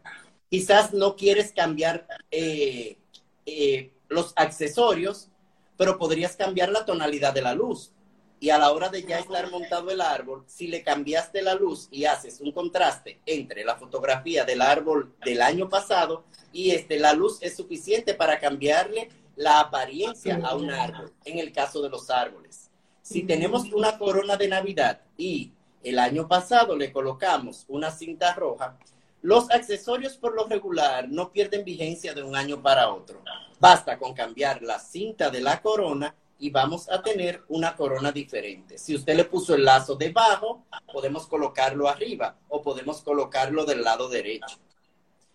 Quizás 0.51 0.93
no 0.93 1.17
quieres 1.17 1.53
cambiar 1.53 2.07
eh, 2.31 2.97
eh, 3.45 3.91
los 4.09 4.33
accesorios, 4.37 5.29
pero 5.77 5.99
podrías 5.99 6.37
cambiar 6.37 6.71
la 6.71 6.85
tonalidad 6.85 7.35
de 7.35 7.43
la 7.43 7.55
luz. 7.55 7.93
Y 8.39 8.51
a 8.51 8.59
la 8.59 8.71
hora 8.71 8.89
de 8.91 9.03
ya 9.03 9.19
estar 9.19 9.51
montado 9.51 9.91
el 9.91 10.01
árbol, 10.01 10.45
si 10.47 10.67
le 10.69 10.83
cambiaste 10.83 11.41
la 11.41 11.55
luz 11.55 11.89
y 11.91 12.05
haces 12.05 12.41
un 12.41 12.53
contraste 12.53 13.21
entre 13.25 13.65
la 13.65 13.77
fotografía 13.77 14.45
del 14.45 14.61
árbol 14.61 15.15
del 15.25 15.41
año 15.41 15.69
pasado 15.69 16.25
y 16.53 16.71
este, 16.71 16.99
la 16.99 17.13
luz 17.15 17.39
es 17.41 17.57
suficiente 17.57 18.15
para 18.15 18.39
cambiarle 18.39 19.09
la 19.37 19.61
apariencia 19.61 20.41
a 20.43 20.55
un 20.55 20.71
árbol, 20.71 21.13
en 21.25 21.39
el 21.39 21.53
caso 21.53 21.81
de 21.83 21.89
los 21.89 22.11
árboles. 22.11 22.71
Si 23.03 23.23
tenemos 23.23 23.73
una 23.73 23.99
corona 23.99 24.37
de 24.37 24.49
Navidad 24.49 25.01
y 25.17 25.53
el 25.83 25.99
año 25.99 26.27
pasado 26.27 26.77
le 26.77 26.93
colocamos 26.93 27.65
una 27.69 27.91
cinta 27.91 28.35
roja, 28.35 28.77
los 29.23 29.51
accesorios 29.51 30.17
por 30.17 30.35
lo 30.35 30.47
regular 30.47 31.09
no 31.09 31.33
pierden 31.33 31.65
vigencia 31.65 32.15
de 32.15 32.23
un 32.23 32.37
año 32.37 32.63
para 32.63 32.93
otro. 32.93 33.23
Basta 33.59 33.99
con 33.99 34.15
cambiar 34.15 34.63
la 34.63 34.79
cinta 34.79 35.31
de 35.31 35.41
la 35.41 35.61
corona 35.63 36.15
y 36.39 36.51
vamos 36.51 36.89
a 36.91 37.03
tener 37.03 37.43
una 37.49 37.75
corona 37.77 38.13
diferente. 38.13 38.77
Si 38.79 38.95
usted 38.95 39.17
le 39.17 39.25
puso 39.25 39.55
el 39.55 39.65
lazo 39.65 39.95
debajo, 39.97 40.65
podemos 40.93 41.27
colocarlo 41.27 41.89
arriba 41.89 42.37
o 42.49 42.61
podemos 42.63 43.01
colocarlo 43.03 43.65
del 43.65 43.83
lado 43.83 44.09
derecho. 44.09 44.59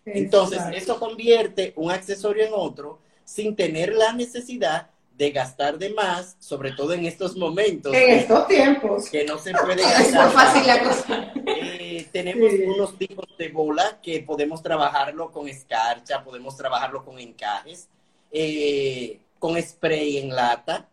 Entonces, 0.04 0.60
eso 0.74 0.98
convierte 0.98 1.72
un 1.76 1.90
accesorio 1.90 2.44
en 2.44 2.52
otro 2.54 2.98
sin 3.24 3.54
tener 3.54 3.94
la 3.94 4.12
necesidad 4.12 4.88
de 5.16 5.30
gastar 5.30 5.78
de 5.78 5.90
más, 5.90 6.36
sobre 6.40 6.72
todo 6.72 6.92
en 6.94 7.04
estos 7.04 7.36
momentos 7.36 7.94
En 7.94 8.18
estos 8.18 8.48
tiempos. 8.48 9.08
que 9.10 9.24
no 9.24 9.38
se 9.38 9.52
puede 9.52 9.82
Es 9.82 9.88
muy 10.04 10.12
gastar. 10.12 10.30
fácil 10.32 10.66
la 10.66 10.82
cosa. 10.82 11.32
Eh, 11.46 12.08
tenemos 12.10 12.50
Sí. 12.50 12.62
unos 12.64 12.98
tipos 12.98 13.26
de 13.38 13.48
bola 13.50 14.00
que 14.02 14.20
podemos 14.20 14.62
trabajarlo 14.62 15.30
con 15.30 15.48
escarcha, 15.48 16.24
podemos 16.24 16.56
trabajarlo 16.56 17.04
con 17.04 17.18
encajes, 17.18 17.88
eh, 18.32 19.20
con 19.38 19.60
spray 19.62 20.16
en 20.18 20.34
lata. 20.34 20.88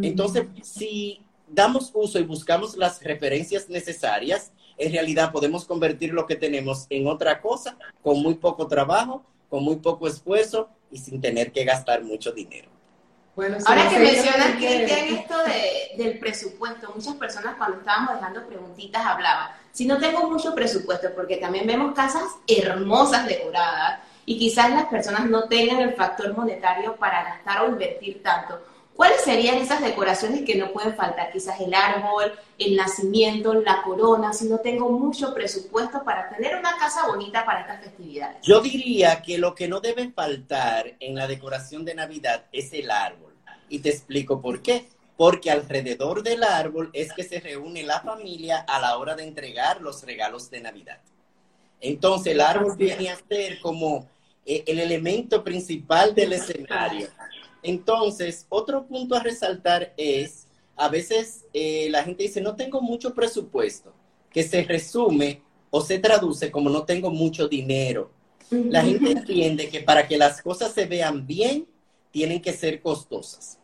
Entonces, 0.00 0.46
si 0.62 1.20
damos 1.48 1.90
uso 1.92 2.18
y 2.18 2.22
buscamos 2.22 2.76
las 2.76 3.02
referencias 3.02 3.68
necesarias, 3.68 4.52
en 4.78 4.92
realidad 4.92 5.32
podemos 5.32 5.64
convertir 5.64 6.12
lo 6.12 6.26
que 6.26 6.36
tenemos 6.36 6.86
en 6.88 7.06
otra 7.06 7.40
cosa 7.40 7.76
con 8.02 8.22
muy 8.22 8.34
poco 8.34 8.66
trabajo, 8.66 9.24
con 9.48 9.62
muy 9.62 9.76
poco 9.76 10.08
esfuerzo 10.08 10.70
y 10.90 10.98
sin 10.98 11.20
tener 11.20 11.52
que 11.52 11.64
gastar 11.64 12.02
mucho 12.02 12.32
dinero. 12.32 12.70
Bueno, 13.34 13.58
sí, 13.58 13.64
Ahora 13.66 13.84
no 13.84 13.90
que 13.90 13.98
mencionas, 13.98 14.56
Cristian, 14.56 15.14
esto 15.14 15.34
de, 15.44 16.02
del 16.02 16.18
presupuesto, 16.18 16.92
muchas 16.94 17.14
personas 17.14 17.56
cuando 17.56 17.78
estábamos 17.78 18.14
dejando 18.14 18.46
preguntitas 18.46 19.04
hablaban, 19.04 19.52
si 19.72 19.86
no 19.86 19.98
tengo 19.98 20.30
mucho 20.30 20.54
presupuesto, 20.54 21.08
porque 21.14 21.38
también 21.38 21.66
vemos 21.66 21.94
casas 21.94 22.24
hermosas 22.46 23.26
decoradas 23.26 24.00
y 24.26 24.38
quizás 24.38 24.70
las 24.70 24.86
personas 24.86 25.26
no 25.26 25.48
tengan 25.48 25.80
el 25.80 25.94
factor 25.94 26.36
monetario 26.36 26.94
para 26.96 27.24
gastar 27.24 27.62
o 27.62 27.68
invertir 27.68 28.22
tanto. 28.22 28.60
¿Cuáles 28.96 29.22
serían 29.22 29.56
esas 29.56 29.80
decoraciones 29.80 30.42
que 30.42 30.56
no 30.56 30.70
pueden 30.72 30.94
faltar? 30.94 31.32
Quizás 31.32 31.58
el 31.60 31.72
árbol, 31.72 32.32
el 32.58 32.76
nacimiento, 32.76 33.54
la 33.54 33.82
corona, 33.82 34.32
si 34.32 34.46
no 34.46 34.58
tengo 34.58 34.90
mucho 34.90 35.32
presupuesto 35.32 36.04
para 36.04 36.28
tener 36.28 36.56
una 36.56 36.76
casa 36.76 37.06
bonita 37.06 37.44
para 37.44 37.60
estas 37.60 37.84
festividades. 37.84 38.38
Yo 38.42 38.60
diría 38.60 39.22
que 39.22 39.38
lo 39.38 39.54
que 39.54 39.66
no 39.66 39.80
debe 39.80 40.10
faltar 40.10 40.94
en 41.00 41.14
la 41.14 41.26
decoración 41.26 41.84
de 41.84 41.94
Navidad 41.94 42.44
es 42.52 42.72
el 42.72 42.90
árbol. 42.90 43.32
Y 43.68 43.78
te 43.78 43.88
explico 43.88 44.40
por 44.40 44.60
qué. 44.62 44.86
Porque 45.16 45.50
alrededor 45.50 46.22
del 46.22 46.42
árbol 46.42 46.90
es 46.92 47.12
que 47.12 47.22
se 47.22 47.38
reúne 47.38 47.84
la 47.84 48.00
familia 48.00 48.58
a 48.60 48.80
la 48.80 48.98
hora 48.98 49.14
de 49.14 49.24
entregar 49.24 49.80
los 49.80 50.02
regalos 50.02 50.50
de 50.50 50.60
Navidad. 50.60 50.98
Entonces 51.80 52.32
el 52.32 52.40
árbol 52.40 52.76
viene 52.76 53.10
a 53.10 53.16
ser 53.28 53.60
como 53.60 54.08
eh, 54.44 54.64
el 54.66 54.80
elemento 54.80 55.44
principal 55.44 56.14
del 56.14 56.32
escenario. 56.32 57.08
Entonces, 57.62 58.46
otro 58.48 58.86
punto 58.86 59.14
a 59.14 59.22
resaltar 59.22 59.94
es, 59.96 60.46
a 60.76 60.88
veces 60.88 61.44
eh, 61.52 61.88
la 61.90 62.02
gente 62.02 62.24
dice, 62.24 62.40
no 62.40 62.56
tengo 62.56 62.80
mucho 62.80 63.14
presupuesto, 63.14 63.92
que 64.30 64.42
se 64.42 64.62
resume 64.64 65.42
o 65.70 65.80
se 65.80 65.98
traduce 65.98 66.50
como 66.50 66.68
no 66.70 66.84
tengo 66.84 67.10
mucho 67.10 67.48
dinero. 67.48 68.10
La 68.50 68.82
gente 68.82 69.12
entiende 69.12 69.70
que 69.70 69.80
para 69.80 70.06
que 70.06 70.18
las 70.18 70.42
cosas 70.42 70.72
se 70.72 70.84
vean 70.84 71.26
bien, 71.26 71.66
tienen 72.10 72.42
que 72.42 72.52
ser 72.52 72.82
costosas. 72.82 73.58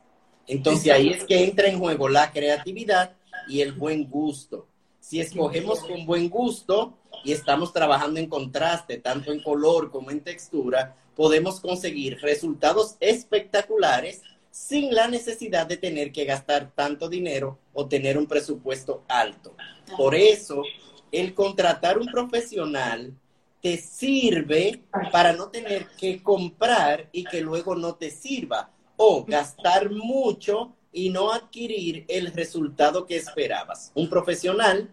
Entonces 0.46 0.90
ahí 0.90 1.10
es 1.10 1.24
que 1.24 1.44
entra 1.44 1.68
en 1.68 1.78
juego 1.78 2.08
la 2.08 2.32
creatividad 2.32 3.14
y 3.48 3.60
el 3.60 3.72
buen 3.72 4.08
gusto. 4.08 4.66
Si 4.98 5.20
escogemos 5.20 5.80
con 5.80 6.06
buen 6.06 6.30
gusto 6.30 6.98
y 7.24 7.32
estamos 7.32 7.72
trabajando 7.72 8.18
en 8.18 8.28
contraste, 8.28 8.98
tanto 8.98 9.32
en 9.32 9.42
color 9.42 9.90
como 9.90 10.10
en 10.10 10.20
textura, 10.20 10.96
podemos 11.18 11.58
conseguir 11.58 12.20
resultados 12.20 12.94
espectaculares 13.00 14.22
sin 14.52 14.94
la 14.94 15.08
necesidad 15.08 15.66
de 15.66 15.76
tener 15.76 16.12
que 16.12 16.24
gastar 16.24 16.70
tanto 16.76 17.08
dinero 17.08 17.58
o 17.72 17.88
tener 17.88 18.16
un 18.16 18.28
presupuesto 18.28 19.02
alto. 19.08 19.56
Por 19.96 20.14
eso, 20.14 20.62
el 21.10 21.34
contratar 21.34 21.98
un 21.98 22.06
profesional 22.06 23.12
te 23.60 23.78
sirve 23.78 24.84
para 25.10 25.32
no 25.32 25.48
tener 25.48 25.88
que 25.98 26.22
comprar 26.22 27.08
y 27.10 27.24
que 27.24 27.40
luego 27.40 27.74
no 27.74 27.96
te 27.96 28.12
sirva 28.12 28.70
o 28.96 29.24
gastar 29.24 29.90
mucho 29.90 30.76
y 30.92 31.10
no 31.10 31.32
adquirir 31.32 32.04
el 32.06 32.32
resultado 32.32 33.06
que 33.06 33.16
esperabas. 33.16 33.90
Un 33.96 34.08
profesional 34.08 34.88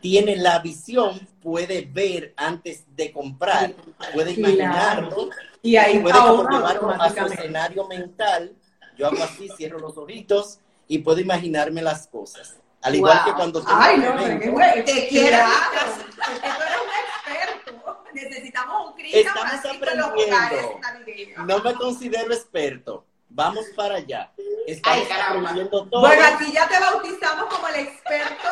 tiene 0.00 0.36
la 0.36 0.58
visión, 0.60 1.18
puede 1.42 1.82
ver 1.90 2.32
antes 2.36 2.84
de 2.96 3.12
comprar, 3.12 3.72
puede 4.12 4.34
Claro. 4.34 4.52
imaginarlo, 4.54 5.30
Y 5.62 5.76
ahí 5.76 5.98
puede 5.98 6.14
llevarlo 6.14 6.90
a 6.90 7.10
su 7.10 7.26
escenario 7.26 7.86
mental. 7.86 8.54
Yo 8.96 9.06
hago 9.08 9.22
así, 9.22 9.48
cierro 9.56 9.78
los 9.78 9.96
ojitos 9.98 10.58
y 10.88 10.98
puedo 10.98 11.20
imaginarme 11.20 11.82
las 11.82 12.06
cosas. 12.06 12.56
Al 12.82 12.94
igual 12.94 13.22
que 13.26 13.34
cuando 13.34 13.62
Ay, 13.66 13.98
no, 13.98 14.16
qué 14.16 14.82
Te 14.82 15.08
quiero. 15.08 15.36
Claro. 15.36 15.92
tú 16.14 16.62
eres 16.62 16.78
un 16.80 16.90
experto. 17.36 18.02
Necesitamos 18.12 18.86
un 18.88 18.92
Cristo 18.94 19.18
Estamos 19.18 19.52
aprendiendo. 19.76 21.44
No 21.44 21.58
me 21.62 21.74
considero 21.74 22.32
experto. 22.32 23.04
Vamos 23.28 23.66
para 23.76 23.96
allá. 23.96 24.32
Estamos 24.66 25.06
Ay, 25.10 25.18
aprendiendo 25.38 25.86
todo. 25.88 26.00
Bueno, 26.00 26.22
aquí 26.26 26.52
ya 26.52 26.66
te 26.68 26.80
bautizamos 26.80 27.44
como 27.54 27.68
el 27.68 27.76
experto 27.86 28.48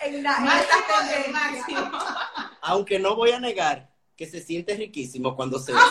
en, 0.00 0.22
la, 0.22 0.36
en 1.14 1.32
máximo. 1.32 1.90
Aunque 2.62 2.98
no 2.98 3.16
voy 3.16 3.30
a 3.30 3.40
negar 3.40 3.90
que 4.16 4.26
se 4.26 4.40
siente 4.42 4.74
riquísimo 4.74 5.34
cuando 5.36 5.58
se 5.58 5.72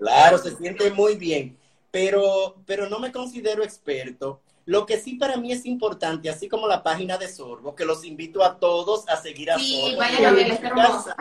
Claro, 0.00 0.38
se 0.38 0.56
siente 0.56 0.90
muy 0.90 1.14
bien, 1.14 1.56
pero, 1.92 2.56
pero 2.66 2.88
no 2.88 2.98
me 2.98 3.12
considero 3.12 3.62
experto. 3.62 4.40
Lo 4.64 4.84
que 4.84 4.98
sí 4.98 5.14
para 5.14 5.36
mí 5.36 5.52
es 5.52 5.64
importante, 5.64 6.28
así 6.28 6.48
como 6.48 6.66
la 6.66 6.82
página 6.82 7.18
de 7.18 7.28
Sorbo, 7.28 7.74
que 7.74 7.84
los 7.84 8.04
invito 8.04 8.42
a 8.44 8.58
todos 8.58 9.08
a 9.08 9.16
seguir 9.16 9.50
a 9.50 9.58
sí, 9.58 9.94
Vayan 9.96 10.24
a 10.26 10.32
ver, 10.32 10.52
hermosa. 10.52 11.16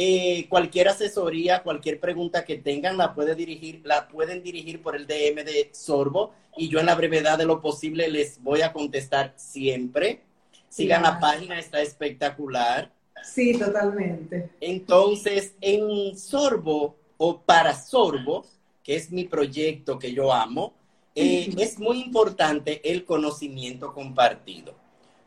Eh, 0.00 0.46
cualquier 0.48 0.86
asesoría, 0.86 1.64
cualquier 1.64 1.98
pregunta 1.98 2.44
que 2.44 2.56
tengan, 2.56 2.96
la, 2.96 3.16
puede 3.16 3.34
dirigir, 3.34 3.80
la 3.84 4.06
pueden 4.06 4.44
dirigir 4.44 4.80
por 4.80 4.94
el 4.94 5.08
DM 5.08 5.42
de 5.44 5.70
Sorbo 5.72 6.34
y 6.56 6.68
yo 6.68 6.78
en 6.78 6.86
la 6.86 6.94
brevedad 6.94 7.36
de 7.36 7.44
lo 7.44 7.60
posible 7.60 8.08
les 8.08 8.40
voy 8.40 8.62
a 8.62 8.72
contestar 8.72 9.34
siempre. 9.34 10.20
Sigan 10.68 11.02
la 11.02 11.18
página, 11.18 11.58
está 11.58 11.82
espectacular. 11.82 12.92
Sí, 13.24 13.58
totalmente. 13.58 14.50
Entonces, 14.60 15.56
en 15.60 16.16
Sorbo 16.16 16.94
o 17.16 17.40
para 17.40 17.74
Sorbo, 17.74 18.46
que 18.84 18.94
es 18.94 19.10
mi 19.10 19.24
proyecto 19.24 19.98
que 19.98 20.12
yo 20.12 20.32
amo, 20.32 20.74
eh, 21.16 21.52
es 21.58 21.76
muy 21.80 22.02
importante 22.02 22.88
el 22.88 23.04
conocimiento 23.04 23.92
compartido. 23.92 24.76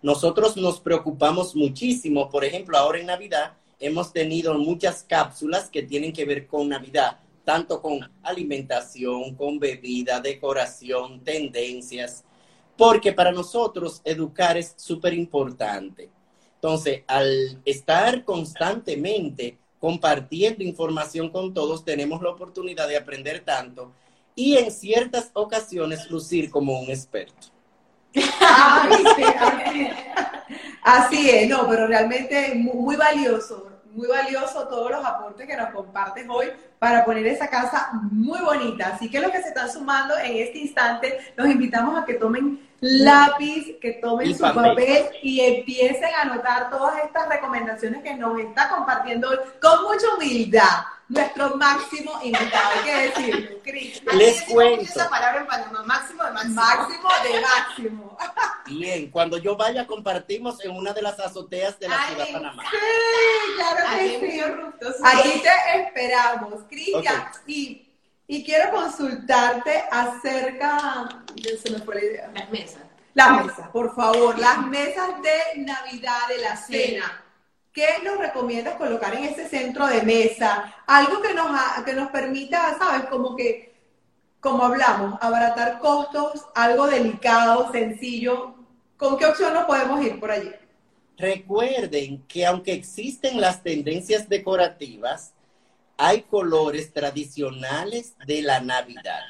Nosotros 0.01 0.55
nos 0.55 0.79
preocupamos 0.79 1.57
muchísimo, 1.57 2.29
por 2.29 2.45
ejemplo, 2.45 2.77
ahora 2.77 2.99
en 2.99 3.07
Navidad 3.07 3.57
hemos 3.81 4.13
tenido 4.13 4.53
muchas 4.53 5.03
cápsulas 5.03 5.69
que 5.69 5.83
tienen 5.83 6.13
que 6.13 6.25
ver 6.25 6.47
con 6.47 6.69
Navidad, 6.69 7.19
tanto 7.43 7.81
con 7.81 7.99
alimentación, 8.23 9.35
con 9.35 9.59
bebida, 9.59 10.21
decoración, 10.21 11.23
tendencias 11.23 12.23
porque 12.81 13.13
para 13.13 13.31
nosotros 13.31 14.01
educar 14.03 14.57
es 14.57 14.73
súper 14.75 15.13
importante. 15.13 16.09
Entonces, 16.55 17.03
al 17.05 17.61
estar 17.63 18.23
constantemente 18.23 19.59
compartiendo 19.79 20.63
información 20.63 21.29
con 21.29 21.53
todos, 21.53 21.85
tenemos 21.85 22.23
la 22.23 22.31
oportunidad 22.31 22.87
de 22.87 22.97
aprender 22.97 23.41
tanto 23.41 23.91
y 24.33 24.57
en 24.57 24.71
ciertas 24.71 25.29
ocasiones 25.33 26.09
lucir 26.09 26.49
como 26.49 26.79
un 26.79 26.89
experto. 26.89 27.49
así, 30.81 31.29
es, 31.29 31.47
no, 31.47 31.69
pero 31.69 31.85
realmente 31.85 32.55
muy 32.55 32.95
valioso, 32.95 33.67
muy 33.91 34.07
valioso 34.07 34.67
todos 34.67 34.91
los 34.91 35.05
aportes 35.05 35.47
que 35.47 35.57
nos 35.57 35.69
compartes 35.69 36.25
hoy 36.29 36.47
para 36.79 37.05
poner 37.05 37.27
esa 37.27 37.47
casa 37.47 37.89
muy 38.11 38.39
bonita. 38.39 38.91
Así 38.93 39.09
que 39.09 39.19
los 39.19 39.31
que 39.31 39.41
se 39.41 39.49
están 39.49 39.71
sumando 39.71 40.17
en 40.17 40.37
este 40.37 40.59
instante, 40.59 41.33
los 41.35 41.47
invitamos 41.47 42.01
a 42.01 42.05
que 42.05 42.15
tomen 42.15 42.59
lápiz, 42.79 43.77
que 43.79 43.93
tomen 43.93 44.35
su 44.35 44.41
papel. 44.41 45.09
y 45.21 45.41
empiecen 45.41 46.09
a 46.15 46.21
anotar 46.23 46.69
todas 46.69 47.03
estas 47.03 47.29
recomendaciones 47.29 48.01
que 48.03 48.15
nos 48.15 48.39
está 48.39 48.69
compartiendo 48.69 49.29
hoy 49.29 49.37
con 49.61 49.83
mucha 49.83 50.15
humildad 50.15 50.79
nuestro 51.11 51.57
máximo 51.57 52.19
invitado, 52.23 52.69
hay 52.75 52.83
que 52.83 52.95
decirlo, 52.95 53.61
Cristian. 53.63 54.17
Les 54.17 54.41
cuento. 54.43 54.83
Esa 54.83 55.09
palabra 55.09 55.41
en 55.41 55.47
Panamá, 55.47 55.83
máximo 55.83 56.23
de 56.23 56.31
máximo. 56.31 56.55
Máximo 56.55 57.09
de 57.23 57.41
máximo. 57.41 58.17
Bien, 58.67 59.11
cuando 59.11 59.37
yo 59.37 59.55
vaya 59.55 59.85
compartimos 59.85 60.63
en 60.63 60.71
una 60.71 60.93
de 60.93 61.01
las 61.01 61.19
azoteas 61.19 61.79
de 61.79 61.89
la 61.89 62.07
ciudad 62.07 62.25
de 62.25 62.33
Panamá. 62.33 62.63
Sí, 62.69 62.77
claro 63.55 64.77
que 64.79 64.85
sí. 64.85 65.01
Aquí 65.03 65.41
te 65.41 65.81
esperamos, 65.81 66.61
Cristian. 66.69 67.25
Y 67.45 67.87
y 68.31 68.45
quiero 68.45 68.71
consultarte 68.71 69.83
acerca, 69.91 71.09
se 71.61 71.69
me 71.69 71.79
fue 71.79 71.95
la 71.95 72.01
idea. 72.01 72.31
Las 72.33 72.49
mesas. 72.49 72.81
Las 73.13 73.45
mesas, 73.45 73.67
por 73.71 73.93
favor, 73.93 74.39
las 74.39 74.65
mesas 74.67 75.21
de 75.21 75.61
Navidad, 75.63 76.29
de 76.29 76.37
la 76.37 76.55
cena. 76.55 77.25
¿Qué 77.73 77.87
nos 78.03 78.17
recomiendas 78.17 78.75
colocar 78.75 79.15
en 79.15 79.23
ese 79.23 79.47
centro 79.47 79.87
de 79.87 80.01
mesa? 80.01 80.73
Algo 80.85 81.21
que 81.21 81.33
nos, 81.33 81.49
que 81.85 81.93
nos 81.93 82.09
permita, 82.09 82.77
¿sabes? 82.77 83.07
Como 83.09 83.35
que, 83.35 83.73
como 84.41 84.65
hablamos, 84.65 85.17
abaratar 85.21 85.79
costos, 85.79 86.45
algo 86.53 86.87
delicado, 86.87 87.71
sencillo. 87.71 88.55
¿Con 88.97 89.17
qué 89.17 89.25
opción 89.25 89.53
nos 89.53 89.65
podemos 89.65 90.03
ir 90.03 90.19
por 90.19 90.31
allí? 90.31 90.51
Recuerden 91.17 92.23
que 92.27 92.45
aunque 92.45 92.73
existen 92.73 93.39
las 93.39 93.63
tendencias 93.63 94.27
decorativas, 94.27 95.33
hay 95.97 96.23
colores 96.23 96.91
tradicionales 96.91 98.15
de 98.25 98.41
la 98.41 98.59
Navidad. 98.59 99.21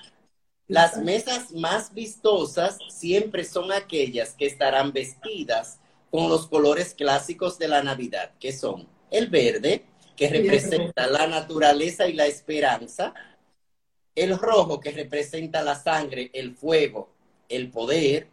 Las 0.67 0.97
mesas 0.97 1.51
más 1.51 1.93
vistosas 1.93 2.77
siempre 2.87 3.43
son 3.43 3.71
aquellas 3.71 4.33
que 4.33 4.45
estarán 4.45 4.93
vestidas 4.93 5.80
con 6.11 6.29
los 6.29 6.47
colores 6.47 6.93
clásicos 6.93 7.57
de 7.57 7.69
la 7.69 7.81
Navidad, 7.81 8.33
que 8.39 8.51
son 8.51 8.87
el 9.09 9.27
verde, 9.27 9.85
que 10.15 10.27
representa 10.27 11.07
la 11.07 11.25
naturaleza 11.25 12.07
y 12.07 12.13
la 12.13 12.27
esperanza, 12.27 13.13
el 14.13 14.37
rojo, 14.37 14.79
que 14.79 14.91
representa 14.91 15.63
la 15.63 15.75
sangre, 15.75 16.29
el 16.33 16.53
fuego, 16.53 17.09
el 17.47 17.71
poder, 17.71 18.27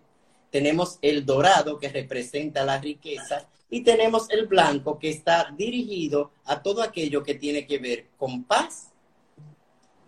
tenemos 0.50 0.98
el 1.02 1.24
dorado, 1.24 1.78
que 1.78 1.88
representa 1.88 2.64
la 2.64 2.78
riqueza, 2.78 3.48
y 3.70 3.82
tenemos 3.82 4.28
el 4.30 4.46
blanco 4.46 4.98
que 4.98 5.10
está 5.10 5.54
dirigido 5.56 6.32
a 6.46 6.62
todo 6.62 6.82
aquello 6.82 7.22
que 7.22 7.34
tiene 7.34 7.66
que 7.66 7.78
ver 7.78 8.08
con 8.16 8.44
paz, 8.44 8.88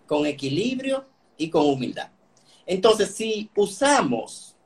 con 0.06 0.26
equilibrio 0.26 1.04
y 1.36 1.50
con 1.50 1.66
humildad. 1.66 2.10
Entonces, 2.66 3.14
si 3.14 3.50
usamos 3.54 4.56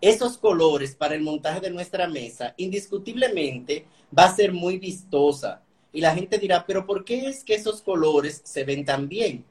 esos 0.00 0.38
colores 0.38 0.94
para 0.94 1.14
el 1.14 1.22
montaje 1.22 1.60
de 1.60 1.70
nuestra 1.70 2.08
mesa, 2.08 2.54
indiscutiblemente 2.56 3.86
va 4.16 4.24
a 4.24 4.34
ser 4.34 4.52
muy 4.52 4.78
vistosa. 4.78 5.62
Y 5.92 6.00
la 6.00 6.14
gente 6.14 6.38
dirá, 6.38 6.64
pero 6.66 6.86
¿por 6.86 7.04
qué 7.04 7.26
es 7.26 7.44
que 7.44 7.54
esos 7.54 7.82
colores 7.82 8.40
se 8.44 8.64
ven 8.64 8.84
tan 8.84 9.08
bien? 9.08 9.44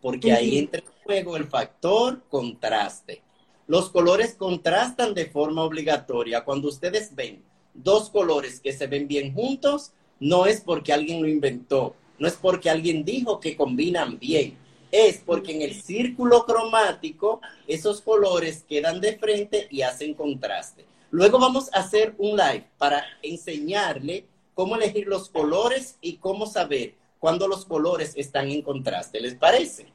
Porque 0.00 0.32
ahí 0.32 0.58
entra 0.58 0.80
en 0.80 1.04
juego 1.04 1.36
el 1.36 1.46
factor 1.46 2.22
contraste. 2.28 3.22
Los 3.66 3.90
colores 3.90 4.34
contrastan 4.34 5.14
de 5.14 5.26
forma 5.26 5.62
obligatoria. 5.62 6.44
Cuando 6.44 6.68
ustedes 6.68 7.14
ven 7.14 7.42
dos 7.74 8.10
colores 8.10 8.60
que 8.60 8.72
se 8.72 8.86
ven 8.86 9.06
bien 9.06 9.34
juntos, 9.34 9.92
no 10.18 10.46
es 10.46 10.60
porque 10.60 10.92
alguien 10.92 11.22
lo 11.22 11.28
inventó, 11.28 11.94
no 12.18 12.26
es 12.26 12.34
porque 12.34 12.70
alguien 12.70 13.04
dijo 13.04 13.40
que 13.40 13.56
combinan 13.56 14.18
bien, 14.18 14.56
es 14.92 15.18
porque 15.18 15.52
en 15.52 15.62
el 15.62 15.80
círculo 15.80 16.44
cromático 16.44 17.40
esos 17.66 18.00
colores 18.00 18.64
quedan 18.68 19.00
de 19.00 19.16
frente 19.18 19.66
y 19.70 19.82
hacen 19.82 20.14
contraste. 20.14 20.84
Luego 21.10 21.38
vamos 21.38 21.72
a 21.72 21.80
hacer 21.80 22.14
un 22.18 22.36
live 22.36 22.66
para 22.78 23.04
enseñarle 23.22 24.26
cómo 24.54 24.76
elegir 24.76 25.06
los 25.06 25.28
colores 25.28 25.96
y 26.00 26.16
cómo 26.16 26.46
saber 26.46 26.94
cuándo 27.18 27.48
los 27.48 27.64
colores 27.64 28.12
están 28.16 28.50
en 28.50 28.62
contraste. 28.62 29.20
¿Les 29.20 29.34
parece? 29.34 29.86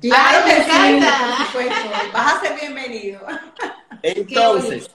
Claro, 0.00 0.46
me 0.46 0.56
encanta. 0.56 1.48
Vas 2.12 2.34
a 2.34 2.40
ser 2.40 2.60
bienvenido. 2.60 3.20
Entonces, 4.02 4.90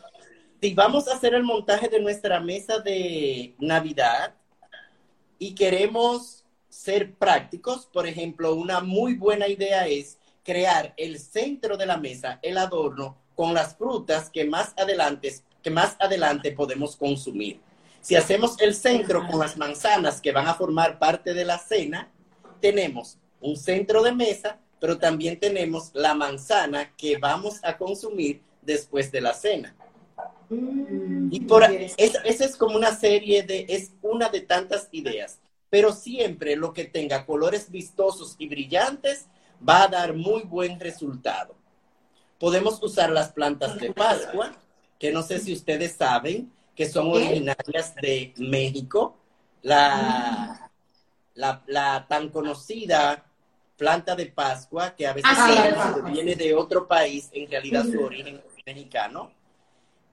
si 0.61 0.73
vamos 0.73 1.07
a 1.07 1.15
hacer 1.15 1.33
el 1.33 1.43
montaje 1.43 1.87
de 1.89 1.99
nuestra 1.99 2.39
mesa 2.39 2.79
de 2.79 3.55
Navidad 3.59 4.33
y 5.39 5.55
queremos 5.55 6.40
ser 6.71 7.13
prácticos, 7.13 7.85
por 7.85 8.07
ejemplo, 8.07 8.55
una 8.55 8.79
muy 8.79 9.15
buena 9.15 9.47
idea 9.47 9.87
es 9.87 10.17
crear 10.43 10.93
el 10.97 11.19
centro 11.19 11.77
de 11.77 11.85
la 11.85 11.97
mesa, 11.97 12.39
el 12.41 12.57
adorno, 12.57 13.17
con 13.35 13.53
las 13.53 13.75
frutas 13.75 14.29
que 14.29 14.45
más 14.45 14.73
adelante, 14.77 15.35
que 15.61 15.69
más 15.69 15.95
adelante 15.99 16.51
podemos 16.53 16.95
consumir. 16.95 17.59
Si 18.01 18.15
hacemos 18.15 18.59
el 18.59 18.73
centro 18.73 19.27
con 19.27 19.39
las 19.39 19.57
manzanas 19.57 20.21
que 20.21 20.31
van 20.31 20.47
a 20.47 20.55
formar 20.55 20.97
parte 20.97 21.33
de 21.33 21.45
la 21.45 21.59
cena, 21.59 22.09
tenemos 22.59 23.17
un 23.41 23.57
centro 23.57 24.01
de 24.01 24.13
mesa, 24.13 24.59
pero 24.79 24.97
también 24.97 25.39
tenemos 25.39 25.91
la 25.93 26.13
manzana 26.13 26.95
que 26.95 27.17
vamos 27.17 27.59
a 27.63 27.77
consumir 27.77 28.41
después 28.61 29.11
de 29.11 29.21
la 29.21 29.33
cena. 29.33 29.75
Y 30.49 31.41
por 31.41 31.63
esa 31.63 32.21
es 32.25 32.55
como 32.55 32.75
una 32.75 32.95
serie 32.95 33.43
de, 33.43 33.65
es 33.69 33.91
una 34.01 34.29
de 34.29 34.41
tantas 34.41 34.87
ideas, 34.91 35.39
pero 35.71 35.91
siempre 35.93 36.55
lo 36.55 36.73
que 36.73 36.85
tenga 36.85 37.25
colores 37.25 37.71
vistosos 37.71 38.35
y 38.37 38.47
brillantes 38.47 39.25
va 39.67 39.83
a 39.83 39.87
dar 39.87 40.13
muy 40.13 40.43
buen 40.43 40.79
resultado. 40.79 41.55
Podemos 42.39 42.81
usar 42.83 43.09
las 43.09 43.31
plantas 43.31 43.79
de 43.79 43.91
Pascua, 43.93 44.51
que 44.99 45.11
no 45.11 45.23
sé 45.23 45.39
si 45.39 45.53
ustedes 45.53 45.93
saben, 45.95 46.51
que 46.75 46.87
son 46.87 47.07
originarias 47.11 47.95
de 47.95 48.33
México. 48.37 49.17
La, 49.63 50.69
la, 51.35 51.63
la 51.67 52.05
tan 52.09 52.29
conocida 52.29 53.23
planta 53.77 54.15
de 54.15 54.25
Pascua, 54.25 54.93
que 54.95 55.07
a 55.07 55.13
veces 55.13 55.31
Ah, 55.33 55.93
sí. 56.05 56.11
viene 56.11 56.35
de 56.35 56.53
otro 56.53 56.87
país, 56.87 57.29
en 57.31 57.49
realidad 57.49 57.85
su 57.85 57.99
origen 58.01 58.41
es 58.45 58.65
mexicano. 58.65 59.31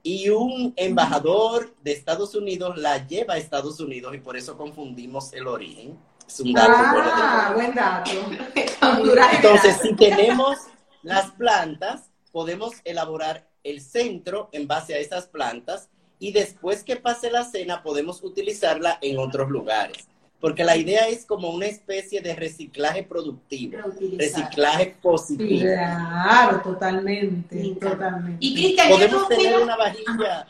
Y 0.03 0.29
un 0.29 0.73
embajador 0.77 1.73
de 1.83 1.91
Estados 1.91 2.33
Unidos 2.35 2.77
la 2.77 3.05
lleva 3.05 3.33
a 3.33 3.37
Estados 3.37 3.79
Unidos 3.79 4.15
y 4.15 4.19
por 4.19 4.37
eso 4.37 4.57
confundimos 4.57 5.33
el 5.33 5.47
origen. 5.47 5.97
Es 6.27 6.39
un 6.39 6.53
dato 6.53 6.71
bueno 6.93 7.05
de- 7.05 7.11
Ah, 7.15 7.51
buen 7.55 7.75
dato. 7.75 8.11
Entonces, 9.33 9.77
si 9.81 9.95
tenemos 9.95 10.57
las 11.03 11.31
plantas, 11.31 12.09
podemos 12.31 12.73
elaborar 12.85 13.47
el 13.63 13.81
centro 13.81 14.49
en 14.51 14.67
base 14.67 14.93
a 14.93 14.99
esas 14.99 15.27
plantas 15.27 15.89
y 16.17 16.31
después 16.31 16.83
que 16.83 16.95
pase 16.95 17.29
la 17.31 17.43
cena 17.43 17.81
podemos 17.83 18.23
utilizarla 18.23 18.97
en 19.01 19.19
otros 19.19 19.49
lugares. 19.49 20.07
Porque 20.39 20.63
la 20.63 20.77
idea 20.77 21.07
es 21.09 21.25
como 21.25 21.49
una 21.49 21.65
especie 21.65 22.21
de 22.21 22.33
reciclaje 22.33 23.03
productivo, 23.03 23.77
Reutilizar. 23.77 24.19
reciclaje 24.19 24.95
positivo. 25.01 25.59
Claro, 25.61 26.61
totalmente, 26.61 27.75
totalmente. 27.79 28.37
Y 28.39 28.53
Cristian, 28.55 28.87
¿qué 28.87 28.93
tú 28.93 28.99
Podemos 29.17 29.27
tener 29.27 29.59
una 29.59 29.75
vajilla, 29.75 30.47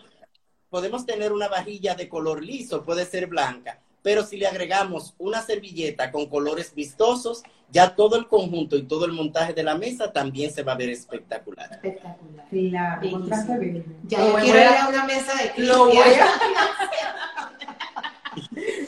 podemos 0.69 1.05
tener 1.07 1.31
una 1.33 1.47
vajilla 1.47 1.95
de 1.95 2.07
color 2.07 2.43
liso, 2.43 2.83
puede 2.83 3.03
ser 3.05 3.25
blanca, 3.25 3.79
pero 4.03 4.23
si 4.23 4.37
le 4.37 4.45
agregamos 4.47 5.15
una 5.17 5.41
servilleta 5.41 6.11
con 6.11 6.27
colores 6.27 6.73
vistosos, 6.75 7.41
ya 7.71 7.95
todo 7.95 8.15
el 8.15 8.27
conjunto 8.27 8.75
y 8.75 8.83
todo 8.83 9.05
el 9.05 9.11
montaje 9.11 9.53
de 9.53 9.63
la 9.63 9.75
mesa 9.75 10.11
también 10.11 10.51
se 10.51 10.61
va 10.63 10.73
a 10.73 10.75
ver 10.75 10.89
espectacular. 10.89 11.71
Espectacular. 11.73 12.47
Claro, 12.49 13.11
contraste 13.11 13.57
verde. 13.57 13.85
Ya 14.07 14.19
Lo 14.19 14.25
yo 14.27 14.31
voy 14.33 14.41
quiero 14.43 14.59
ir 14.59 14.65
a- 14.65 14.85
a 14.85 14.89
una 14.89 15.05
mesa 15.05 15.33
de 15.35 15.51
Cristian. 15.51 15.67
Lo 15.67 15.85
voy 15.85 15.97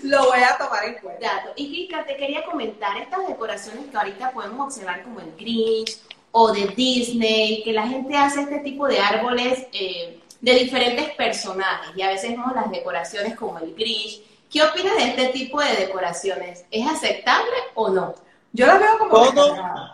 Lo 0.03 0.25
voy 0.25 0.39
a 0.39 0.57
tomar 0.57 0.85
en 0.85 0.95
cuenta. 0.95 1.35
Dato. 1.35 1.53
Y 1.55 1.69
Cristian, 1.69 2.05
te 2.05 2.15
quería 2.15 2.43
comentar 2.45 2.97
estas 2.97 3.27
decoraciones 3.27 3.85
que 3.89 3.97
ahorita 3.97 4.31
podemos 4.31 4.67
observar 4.67 5.03
como 5.03 5.19
el 5.19 5.31
Grinch 5.37 5.99
o 6.31 6.51
de 6.51 6.67
Disney, 6.67 7.61
que 7.63 7.73
la 7.73 7.87
gente 7.87 8.15
hace 8.15 8.41
este 8.41 8.59
tipo 8.59 8.87
de 8.87 8.99
árboles 8.99 9.67
eh, 9.73 10.19
de 10.39 10.53
diferentes 10.55 11.09
personajes 11.15 11.95
y 11.95 12.01
a 12.01 12.09
veces 12.09 12.31
vemos 12.31 12.53
las 12.53 12.69
decoraciones 12.71 13.35
como 13.35 13.59
el 13.59 13.73
Grinch. 13.75 14.21
¿Qué 14.49 14.61
opinas 14.63 14.95
de 14.95 15.03
este 15.05 15.27
tipo 15.27 15.61
de 15.61 15.75
decoraciones? 15.75 16.65
¿Es 16.71 16.85
aceptable 16.87 17.51
o 17.73 17.89
no? 17.89 18.15
Yo 18.53 18.67
lo 18.67 18.79
veo 18.79 18.97
como 18.99 19.31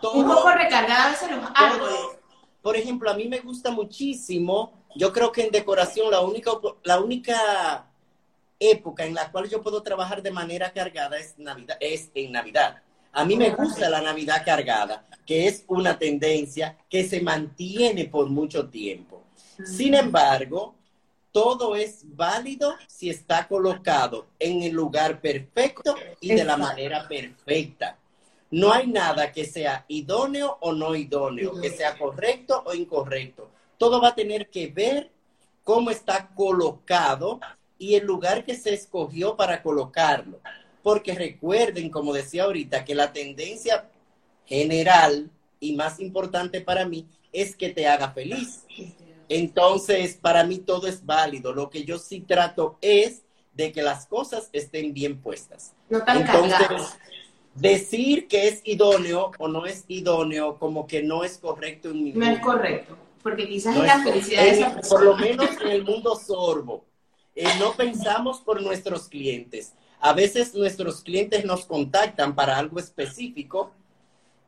Todo, 0.02 0.14
Un 0.14 0.28
poco 0.28 0.50
recargada 0.52 1.06
a 1.06 1.10
veces 1.12 1.30
los 1.30 1.44
árboles. 1.54 1.96
todo. 1.96 2.18
Por 2.64 2.76
ejemplo, 2.76 3.10
a 3.10 3.14
mí 3.14 3.28
me 3.28 3.40
gusta 3.40 3.70
muchísimo, 3.72 4.74
yo 4.96 5.14
creo 5.14 5.32
que 5.32 5.44
en 5.44 5.52
decoración 5.52 6.10
la 6.10 6.22
única, 6.22 6.52
la 6.84 7.00
única 7.00 7.87
época 8.60 9.06
en 9.06 9.14
la 9.14 9.32
cual 9.32 9.50
yo 9.50 9.62
puedo 9.62 9.82
trabajar 9.84 10.22
de 10.22 10.32
manera 10.32 10.72
cargada 10.72 11.18
es, 11.18 11.38
Navidad, 11.38 11.78
es 11.80 12.12
en 12.14 12.32
Navidad. 12.32 12.82
A 13.12 13.26
mí 13.26 13.36
me 13.36 13.50
gusta 13.50 13.90
la 13.90 14.02
Navidad 14.02 14.44
cargada, 14.46 15.06
que 15.26 15.48
es 15.48 15.64
una 15.68 15.98
tendencia 15.98 16.78
que 16.90 17.04
se 17.08 17.22
mantiene 17.22 18.06
por 18.06 18.30
mucho 18.30 18.68
tiempo. 18.70 19.24
Sin 19.66 19.96
embargo, 19.96 20.76
todo 21.32 21.76
es 21.76 22.02
válido 22.16 22.76
si 22.88 23.10
está 23.10 23.48
colocado 23.48 24.28
en 24.40 24.64
el 24.64 24.74
lugar 24.74 25.20
perfecto 25.22 25.96
y 26.22 26.34
de 26.34 26.44
la 26.44 26.58
manera 26.58 27.08
perfecta. 27.08 27.98
No 28.50 28.72
hay 28.72 28.88
nada 28.88 29.32
que 29.32 29.46
sea 29.46 29.86
idóneo 29.88 30.58
o 30.62 30.72
no 30.72 30.96
idóneo, 30.96 31.60
que 31.60 31.70
sea 31.70 31.98
correcto 31.98 32.64
o 32.66 32.74
incorrecto. 32.74 33.50
Todo 33.78 34.02
va 34.02 34.10
a 34.10 34.16
tener 34.16 34.50
que 34.50 34.68
ver 34.68 35.12
cómo 35.64 35.92
está 35.92 36.30
colocado 36.34 37.40
y 37.78 37.96
el 37.96 38.06
lugar 38.06 38.44
que 38.44 38.56
se 38.56 38.74
escogió 38.74 39.36
para 39.36 39.62
colocarlo. 39.62 40.40
Porque 40.84 41.14
recuerden, 41.14 41.90
como 41.90 42.14
decía 42.14 42.44
ahorita, 42.44 42.86
que 42.86 42.96
la 42.96 43.12
tendencia 43.12 43.90
general 44.46 45.30
y 45.60 45.76
más 45.76 46.00
importante 46.00 46.62
para 46.62 46.86
mí 46.86 47.08
es 47.34 47.56
que 47.56 47.70
te 47.70 47.88
haga 47.88 48.12
feliz. 48.12 48.64
Entonces, 49.30 50.18
para 50.20 50.44
mí 50.44 50.60
todo 50.60 50.88
es 50.88 51.06
válido. 51.06 51.52
Lo 51.54 51.70
que 51.70 51.84
yo 51.84 52.00
sí 52.00 52.22
trato 52.22 52.78
es 52.82 53.24
de 53.54 53.72
que 53.72 53.82
las 53.82 54.06
cosas 54.06 54.50
estén 54.54 54.94
bien 54.94 55.20
puestas. 55.20 55.74
No 55.90 56.04
tan 56.04 56.22
Entonces, 56.22 56.98
decir 57.56 58.28
que 58.28 58.48
es 58.48 58.62
idóneo 58.64 59.32
o 59.40 59.48
no 59.48 59.66
es 59.66 59.84
idóneo, 59.88 60.58
como 60.58 60.88
que 60.88 61.04
no 61.04 61.24
es 61.24 61.38
correcto 61.38 61.90
en 61.90 62.04
mi 62.04 62.12
No 62.14 62.26
es 62.26 62.40
correcto. 62.40 62.96
Porque 63.22 63.48
quizás 63.48 63.76
No 63.76 63.82
es 63.82 63.88
la 63.88 64.04
felicidad 64.04 64.44
de 64.44 64.50
esa 64.52 64.74
persona. 64.76 64.90
Por 64.90 65.04
lo 65.04 65.18
menos 65.18 65.50
en 65.62 65.68
el 65.68 65.84
mundo 65.84 66.16
sorbo. 66.16 66.86
Eh, 67.38 67.48
no 67.60 67.74
pensamos 67.74 68.40
por 68.42 68.62
nuestros 68.64 69.08
clientes. 69.08 69.74
A 70.00 70.12
veces 70.14 70.56
nuestros 70.56 71.02
clientes 71.02 71.46
nos 71.46 71.66
contactan 71.66 72.34
para 72.34 72.58
algo 72.58 72.80
específico 72.80 73.72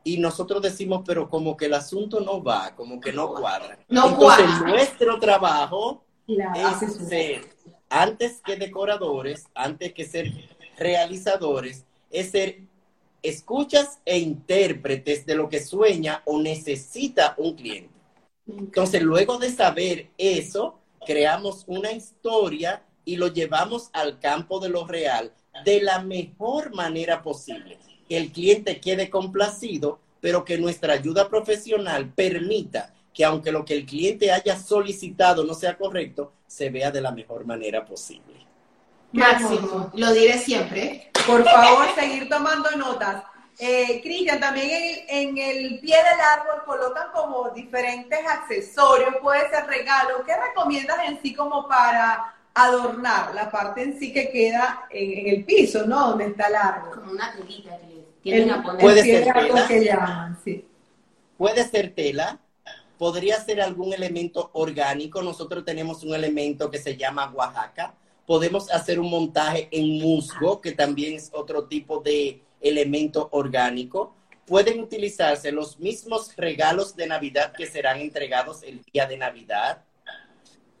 y 0.02 0.18
nosotros 0.18 0.60
decimos, 0.60 1.02
pero 1.06 1.28
como 1.28 1.56
que 1.56 1.66
el 1.66 1.74
asunto 1.74 2.18
no 2.18 2.42
va, 2.42 2.74
como 2.74 3.00
que 3.00 3.12
no 3.12 3.32
cuadra. 3.32 3.78
No 3.88 4.08
Entonces, 4.08 4.44
cuadra. 4.44 4.68
nuestro 4.68 5.20
trabajo 5.20 6.02
La 6.26 6.52
es 6.82 6.96
ser, 7.08 7.48
antes 7.88 8.40
que 8.44 8.56
decoradores, 8.56 9.44
antes 9.54 9.92
que 9.92 10.04
ser 10.04 10.32
realizadores, 10.76 11.84
es 12.10 12.32
ser 12.32 12.62
escuchas 13.22 14.00
e 14.04 14.18
intérpretes 14.18 15.26
de 15.26 15.36
lo 15.36 15.48
que 15.48 15.60
sueña 15.60 16.22
o 16.24 16.40
necesita 16.40 17.34
un 17.36 17.54
cliente. 17.54 17.94
Entonces, 18.48 19.00
luego 19.00 19.38
de 19.38 19.52
saber 19.52 20.08
eso, 20.18 20.79
creamos 21.06 21.64
una 21.66 21.92
historia 21.92 22.82
y 23.04 23.16
lo 23.16 23.28
llevamos 23.28 23.90
al 23.92 24.18
campo 24.18 24.60
de 24.60 24.68
lo 24.68 24.86
real 24.86 25.32
de 25.64 25.82
la 25.82 26.00
mejor 26.02 26.74
manera 26.74 27.22
posible. 27.22 27.78
Que 28.08 28.16
el 28.16 28.32
cliente 28.32 28.80
quede 28.80 29.10
complacido, 29.10 30.00
pero 30.20 30.44
que 30.44 30.58
nuestra 30.58 30.94
ayuda 30.94 31.28
profesional 31.28 32.12
permita 32.12 32.94
que 33.12 33.24
aunque 33.24 33.52
lo 33.52 33.64
que 33.64 33.74
el 33.74 33.86
cliente 33.86 34.32
haya 34.32 34.58
solicitado 34.58 35.44
no 35.44 35.54
sea 35.54 35.76
correcto, 35.76 36.32
se 36.46 36.70
vea 36.70 36.90
de 36.90 37.00
la 37.00 37.12
mejor 37.12 37.44
manera 37.44 37.84
posible. 37.84 38.46
Máximo, 39.12 39.90
lo 39.94 40.12
diré 40.12 40.38
siempre. 40.38 41.10
Por 41.26 41.44
favor, 41.44 41.86
seguir 41.94 42.28
tomando 42.28 42.70
notas. 42.76 43.24
Eh, 43.62 44.00
Cristian, 44.02 44.40
también 44.40 45.04
en, 45.06 45.36
en 45.36 45.38
el 45.38 45.80
pie 45.80 45.96
del 45.96 46.20
árbol 46.20 46.64
colocan 46.64 47.08
como 47.12 47.50
diferentes 47.50 48.18
accesorios, 48.26 49.16
puede 49.20 49.50
ser 49.50 49.66
regalo. 49.66 50.24
¿Qué 50.24 50.32
recomiendas 50.34 50.98
en 51.06 51.20
sí 51.20 51.34
como 51.34 51.68
para 51.68 52.34
adornar 52.54 53.34
la 53.34 53.50
parte 53.50 53.82
en 53.82 53.98
sí 53.98 54.12
que 54.14 54.30
queda 54.30 54.86
en, 54.90 55.26
en 55.26 55.34
el 55.34 55.44
piso, 55.44 55.86
¿no? 55.86 56.08
Donde 56.08 56.26
está 56.28 56.46
el 56.46 56.54
árbol. 56.56 57.00
Como 57.00 57.12
una 57.12 57.32
telita 57.32 57.78
que 58.22 58.30
le 58.30 58.42
El, 58.44 58.50
a 58.50 58.62
poner. 58.62 58.80
Puede 58.80 59.02
ser 59.02 59.32
tela. 59.32 59.68
que 59.68 59.84
llaman, 59.84 60.38
sí. 60.42 60.66
Puede 61.36 61.68
ser 61.68 61.94
tela, 61.94 62.38
podría 62.98 63.40
ser 63.40 63.60
algún 63.60 63.92
elemento 63.92 64.50
orgánico. 64.54 65.22
Nosotros 65.22 65.64
tenemos 65.64 66.02
un 66.02 66.14
elemento 66.14 66.70
que 66.70 66.78
se 66.78 66.96
llama 66.96 67.30
Oaxaca. 67.30 67.94
Podemos 68.26 68.70
hacer 68.70 68.98
un 69.00 69.10
montaje 69.10 69.68
en 69.70 70.00
musgo, 70.00 70.60
que 70.60 70.72
también 70.72 71.14
es 71.16 71.30
otro 71.32 71.64
tipo 71.64 72.00
de 72.00 72.40
elemento 72.60 73.28
orgánico. 73.32 74.14
Pueden 74.46 74.80
utilizarse 74.80 75.52
los 75.52 75.78
mismos 75.78 76.34
regalos 76.36 76.96
de 76.96 77.06
Navidad 77.06 77.52
que 77.56 77.66
serán 77.66 78.00
entregados 78.00 78.62
el 78.62 78.82
día 78.92 79.06
de 79.06 79.16
Navidad. 79.16 79.84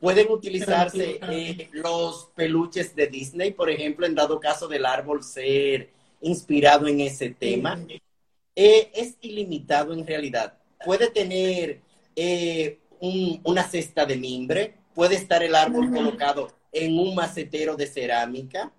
Pueden 0.00 0.30
utilizarse 0.30 1.20
eh, 1.30 1.68
los 1.72 2.30
peluches 2.34 2.94
de 2.96 3.06
Disney, 3.06 3.52
por 3.52 3.68
ejemplo, 3.70 4.06
en 4.06 4.14
dado 4.14 4.40
caso 4.40 4.66
del 4.66 4.86
árbol 4.86 5.22
ser 5.22 5.90
inspirado 6.22 6.86
en 6.88 7.00
ese 7.00 7.30
tema. 7.30 7.74
Eh, 8.56 8.90
es 8.94 9.16
ilimitado 9.20 9.92
en 9.92 10.06
realidad. 10.06 10.54
Puede 10.84 11.08
tener 11.10 11.80
eh, 12.16 12.78
un- 12.98 13.40
una 13.44 13.62
cesta 13.68 14.04
de 14.04 14.16
mimbre, 14.16 14.74
puede 14.94 15.14
estar 15.14 15.42
el 15.42 15.54
árbol 15.54 15.90
colocado 15.92 16.48
en 16.72 16.98
un 16.98 17.14
macetero 17.14 17.76
de 17.76 17.86
cerámica. 17.86 18.72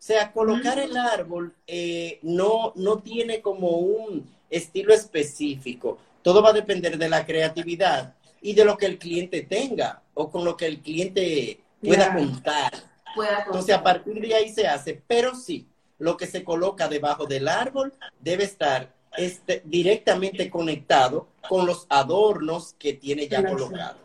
O 0.00 0.02
sea, 0.02 0.32
colocar 0.32 0.78
el 0.78 0.96
árbol 0.96 1.54
eh, 1.66 2.18
no, 2.22 2.72
no 2.74 3.00
tiene 3.00 3.42
como 3.42 3.68
un 3.76 4.26
estilo 4.48 4.94
específico. 4.94 5.98
Todo 6.22 6.42
va 6.42 6.50
a 6.50 6.54
depender 6.54 6.96
de 6.96 7.08
la 7.10 7.26
creatividad 7.26 8.14
y 8.40 8.54
de 8.54 8.64
lo 8.64 8.78
que 8.78 8.86
el 8.86 8.98
cliente 8.98 9.42
tenga 9.42 10.02
o 10.14 10.30
con 10.30 10.42
lo 10.46 10.56
que 10.56 10.64
el 10.64 10.80
cliente 10.80 11.60
pueda 11.84 12.14
contar. 12.14 12.72
Pueda 13.14 13.42
Entonces, 13.44 13.74
a 13.74 13.82
partir 13.82 14.18
de 14.22 14.34
ahí 14.34 14.48
se 14.50 14.66
hace, 14.66 15.02
pero 15.06 15.34
sí, 15.34 15.66
lo 15.98 16.16
que 16.16 16.26
se 16.26 16.42
coloca 16.44 16.88
debajo 16.88 17.26
del 17.26 17.46
árbol 17.46 17.92
debe 18.20 18.44
estar 18.44 18.94
este, 19.18 19.60
directamente 19.66 20.48
conectado 20.48 21.28
con 21.46 21.66
los 21.66 21.84
adornos 21.90 22.74
que 22.78 22.94
tiene 22.94 23.28
ya 23.28 23.40
Claro. 23.40 23.56
colocados. 23.56 23.96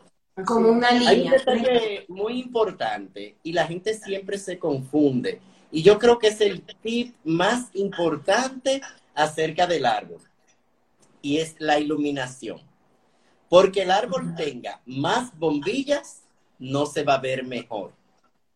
como 0.45 0.69
una 0.71 0.89
Hay 0.89 0.97
un 0.97 1.13
línea. 1.23 1.31
detalle 1.31 2.05
muy 2.09 2.41
importante 2.41 3.37
y 3.43 3.53
la 3.53 3.65
gente 3.65 3.93
siempre 3.93 4.37
se 4.37 4.59
confunde. 4.59 5.39
Y 5.75 5.83
yo 5.83 5.99
creo 5.99 6.19
que 6.19 6.27
es 6.27 6.39
el 6.39 6.61
tip 6.61 7.13
más 7.25 7.65
importante 7.73 8.81
acerca 9.13 9.67
del 9.67 9.85
árbol. 9.85 10.21
Y 11.21 11.39
es 11.39 11.55
la 11.59 11.77
iluminación. 11.77 12.61
Porque 13.49 13.81
el 13.81 13.91
árbol 13.91 14.35
tenga 14.37 14.79
más 14.85 15.37
bombillas, 15.37 16.21
no 16.59 16.85
se 16.85 17.03
va 17.03 17.15
a 17.15 17.19
ver 17.19 17.43
mejor. 17.43 17.91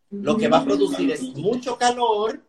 Lo 0.08 0.38
que 0.38 0.48
va 0.48 0.60
a 0.60 0.64
producir 0.64 1.10
es 1.10 1.20
mucho 1.34 1.76
calor 1.76 2.42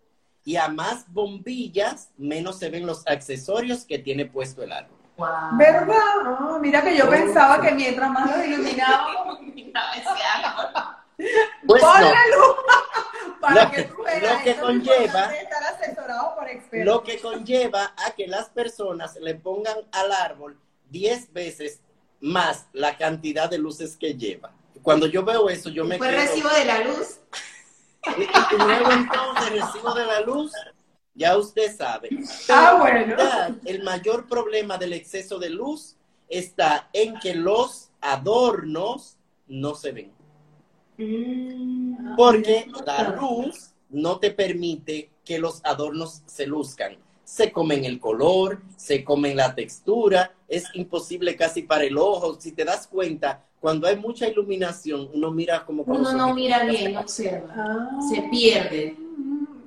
y 0.45 0.55
a 0.55 0.69
más 0.69 1.03
bombillas, 1.11 2.09
menos 2.15 2.57
se 2.57 2.69
ven 2.69 2.85
los 2.87 3.05
accesorios 3.07 3.83
que 3.83 3.99
tiene 3.99 4.25
puesto 4.25 4.63
el 4.63 4.71
árbol. 4.71 4.97
Wow. 5.17 5.27
¿Verdad? 5.57 6.59
Mira 6.61 6.81
que 6.81 6.95
yo 6.95 7.09
pensaba 7.09 7.59
que 7.59 7.73
mientras 7.73 8.09
más 8.09 8.37
lo 8.37 8.41
iluminábamos, 8.41 9.37
pues 11.67 11.81
Pon 11.81 12.01
no. 12.01 12.09
la 12.09 12.27
luz 12.37 12.55
para 13.41 13.65
Lo 13.65 13.71
que, 13.71 13.83
tú 13.83 14.03
veas. 14.03 14.21
lo 14.37 14.43
que 14.43 14.55
conlleva- 14.59 15.31
estar 15.35 15.63
asesorado 15.63 16.35
por 16.35 16.47
expertos. 16.47 16.85
Lo 16.93 17.03
que 17.03 17.19
conlleva 17.19 17.93
a 17.97 18.11
que 18.11 18.27
las 18.27 18.49
personas 18.49 19.17
le 19.17 19.35
pongan 19.35 19.77
al 19.91 20.11
árbol 20.11 20.57
10 20.89 21.33
veces 21.33 21.79
más 22.21 22.67
la 22.73 22.97
cantidad 22.97 23.49
de 23.49 23.57
luces 23.57 23.97
que 23.97 24.13
lleva. 24.15 24.51
Cuando 24.83 25.07
yo 25.07 25.23
veo 25.25 25.49
eso, 25.49 25.69
yo 25.69 25.83
me 25.85 25.97
Fue 25.97 26.07
quedo... 26.09 26.19
recibo 26.21 26.49
de 26.49 26.65
la 26.65 26.79
luz. 26.79 27.17
Y, 28.17 28.21
y 28.23 28.57
luego 28.57 28.91
entonces 28.91 29.51
recibo 29.61 29.93
de 29.93 30.05
la 30.07 30.21
luz, 30.21 30.51
ya 31.13 31.37
usted 31.37 31.75
sabe. 31.77 32.09
Ah, 32.49 32.77
bueno. 32.79 33.15
El 33.63 33.83
mayor 33.83 34.27
problema 34.27 34.75
del 34.79 34.93
exceso 34.93 35.37
de 35.37 35.51
luz 35.51 35.97
está 36.27 36.89
en 36.93 37.19
que 37.19 37.35
los 37.35 37.91
adornos 38.01 39.17
no 39.47 39.75
se 39.75 39.91
ven. 39.91 40.11
Mm. 41.01 42.15
Porque 42.15 42.67
la 42.85 43.09
luz 43.09 43.71
no 43.89 44.19
te 44.19 44.31
permite 44.31 45.09
que 45.23 45.39
los 45.39 45.61
adornos 45.63 46.21
se 46.25 46.45
luzcan. 46.45 46.97
Se 47.23 47.51
comen 47.51 47.85
el 47.85 47.99
color, 47.99 48.61
se 48.75 49.03
comen 49.03 49.37
la 49.37 49.55
textura, 49.55 50.33
es 50.47 50.65
imposible 50.73 51.35
casi 51.35 51.61
para 51.61 51.85
el 51.85 51.97
ojo. 51.97 52.37
Si 52.39 52.51
te 52.51 52.65
das 52.65 52.87
cuenta, 52.87 53.45
cuando 53.59 53.87
hay 53.87 53.95
mucha 53.95 54.27
iluminación, 54.27 55.09
uno 55.13 55.31
mira 55.31 55.65
como 55.65 55.83
Uno 55.83 56.13
no 56.13 56.33
mira 56.33 56.63
bien, 56.65 56.93
no 56.93 57.01
observa. 57.01 57.53
Ah. 57.55 57.99
Se 58.09 58.23
pierde. 58.23 58.97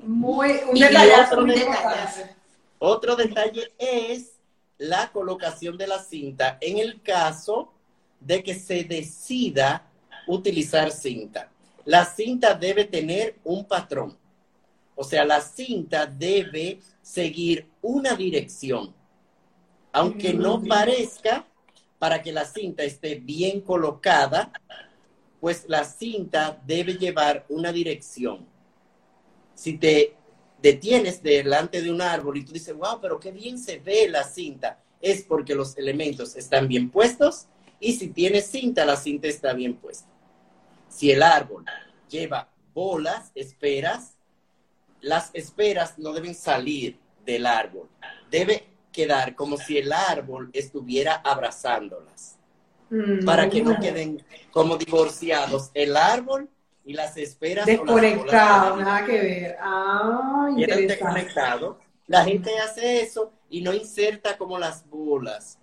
Muy, 0.06 0.50
un 0.68 0.76
Y 0.76 0.80
detallazo 0.80 1.40
otro 1.40 1.46
detalle. 1.46 2.36
Otro 2.78 3.16
detalle 3.16 3.72
es 3.78 4.32
la 4.76 5.10
colocación 5.12 5.78
de 5.78 5.86
la 5.86 6.00
cinta 6.00 6.58
en 6.60 6.78
el 6.78 7.00
caso 7.00 7.72
de 8.20 8.42
que 8.42 8.54
se 8.54 8.84
decida 8.84 9.86
utilizar 10.26 10.90
cinta. 10.90 11.50
La 11.84 12.04
cinta 12.04 12.54
debe 12.54 12.84
tener 12.84 13.36
un 13.44 13.64
patrón. 13.64 14.16
O 14.94 15.04
sea, 15.04 15.24
la 15.24 15.40
cinta 15.40 16.06
debe 16.06 16.80
seguir 17.02 17.68
una 17.82 18.14
dirección. 18.14 18.94
Aunque 19.92 20.32
no 20.32 20.62
parezca, 20.62 21.46
para 21.98 22.20
que 22.20 22.32
la 22.32 22.44
cinta 22.44 22.82
esté 22.82 23.14
bien 23.16 23.60
colocada, 23.60 24.52
pues 25.40 25.64
la 25.68 25.84
cinta 25.84 26.60
debe 26.66 26.94
llevar 26.94 27.44
una 27.48 27.72
dirección. 27.72 28.46
Si 29.54 29.78
te 29.78 30.14
detienes 30.60 31.22
delante 31.22 31.82
de 31.82 31.90
un 31.90 32.00
árbol 32.00 32.38
y 32.38 32.44
tú 32.44 32.52
dices, 32.52 32.74
wow, 32.74 32.98
pero 33.00 33.20
qué 33.20 33.30
bien 33.30 33.58
se 33.58 33.78
ve 33.78 34.08
la 34.08 34.24
cinta, 34.24 34.80
es 35.00 35.22
porque 35.22 35.54
los 35.54 35.76
elementos 35.76 36.34
están 36.36 36.66
bien 36.66 36.90
puestos 36.90 37.46
y 37.78 37.92
si 37.94 38.08
tienes 38.08 38.46
cinta, 38.46 38.84
la 38.84 38.96
cinta 38.96 39.28
está 39.28 39.52
bien 39.52 39.74
puesta. 39.74 40.08
Si 40.94 41.10
el 41.10 41.22
árbol 41.22 41.64
lleva 42.08 42.48
bolas, 42.72 43.32
esperas, 43.34 44.16
las 45.00 45.30
esperas 45.34 45.98
no 45.98 46.12
deben 46.12 46.34
salir 46.34 46.98
del 47.26 47.46
árbol, 47.46 47.88
debe 48.30 48.68
quedar 48.92 49.34
como 49.34 49.56
si 49.56 49.78
el 49.78 49.92
árbol 49.92 50.50
estuviera 50.52 51.16
abrazándolas, 51.16 52.38
Mm, 52.90 53.24
para 53.24 53.48
que 53.48 53.62
no 53.62 53.78
queden 53.80 54.22
como 54.52 54.76
divorciados 54.76 55.70
el 55.74 55.96
árbol 55.96 56.48
y 56.84 56.92
las 56.92 57.16
las 57.16 57.38
bolas 57.38 57.66
Desconectado, 57.66 58.74
para 58.74 58.84
nada 58.84 59.06
que 59.06 59.20
ver. 59.20 59.56
Ah, 59.60 60.48
desconectados. 60.56 61.76
La 62.06 62.24
gente 62.24 62.56
hace 62.58 63.00
eso 63.00 63.32
y 63.48 63.62
no 63.62 63.72
inserta 63.72 64.36
como 64.36 64.58
las 64.58 64.88
bolas 64.88 65.58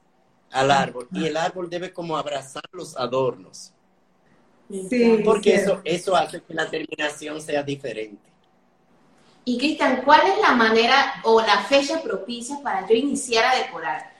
al 0.51 0.71
árbol. 0.71 1.07
Y 1.13 1.25
el 1.25 1.37
árbol 1.37 1.69
debe 1.69 1.93
como 1.93 2.17
abrazar 2.17 2.63
los 2.71 2.97
adornos. 2.97 3.73
Sí, 4.89 5.21
Porque 5.23 5.51
cierto. 5.51 5.71
eso, 5.73 5.81
eso 5.83 6.15
hace 6.15 6.41
que 6.41 6.53
la 6.53 6.69
terminación 6.69 7.41
sea 7.41 7.63
diferente. 7.63 8.31
Y 9.43 9.57
Cristian, 9.57 10.01
¿cuál 10.05 10.21
es 10.27 10.39
la 10.39 10.51
manera 10.51 11.15
o 11.23 11.41
la 11.41 11.59
fecha 11.63 12.01
propicia 12.01 12.57
para 12.63 12.87
yo 12.87 12.93
iniciar 12.93 13.45
a 13.45 13.55
decorar? 13.55 14.11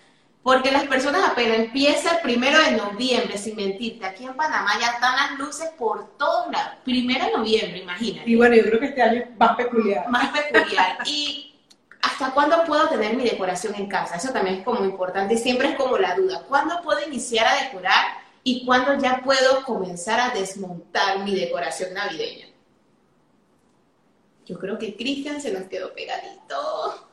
Porque 0.43 0.71
las 0.71 0.85
personas 0.85 1.23
apenas 1.29 1.59
empieza 1.59 2.15
el 2.15 2.21
primero 2.21 2.57
de 2.63 2.71
noviembre, 2.71 3.37
sin 3.37 3.55
mentirte, 3.55 4.03
aquí 4.03 4.25
en 4.25 4.33
Panamá 4.33 4.71
ya 4.79 4.87
están 4.87 5.15
las 5.15 5.37
luces 5.37 5.69
por 5.77 6.17
todos 6.17 6.51
lados. 6.51 6.73
Primero 6.83 7.25
de 7.25 7.31
noviembre, 7.37 7.77
imagínate. 7.79 8.27
Y 8.27 8.35
bueno, 8.35 8.55
yo 8.55 8.63
creo 8.63 8.79
que 8.79 8.87
este 8.87 9.01
año 9.03 9.21
es 9.21 9.37
más 9.37 9.55
peculiar. 9.55 10.09
Más 10.09 10.29
peculiar. 10.29 10.97
¿Y 11.05 11.53
hasta 12.01 12.31
cuándo 12.31 12.63
puedo 12.65 12.89
tener 12.89 13.15
mi 13.15 13.23
decoración 13.23 13.75
en 13.75 13.87
casa? 13.87 14.15
Eso 14.15 14.33
también 14.33 14.57
es 14.57 14.65
como 14.65 14.83
importante 14.83 15.35
y 15.35 15.37
siempre 15.37 15.69
es 15.69 15.75
como 15.75 15.99
la 15.99 16.15
duda. 16.15 16.41
¿Cuándo 16.47 16.81
puedo 16.81 16.99
iniciar 17.05 17.45
a 17.45 17.63
decorar 17.63 18.05
y 18.43 18.65
cuándo 18.65 18.97
ya 18.97 19.21
puedo 19.23 19.63
comenzar 19.63 20.19
a 20.19 20.33
desmontar 20.33 21.23
mi 21.23 21.35
decoración 21.35 21.93
navideña? 21.93 22.47
Yo 24.45 24.57
creo 24.57 24.77
que 24.77 24.95
Cristian 24.95 25.39
se 25.39 25.53
nos 25.53 25.63
quedó 25.63 25.93
pegadito. 25.93 27.07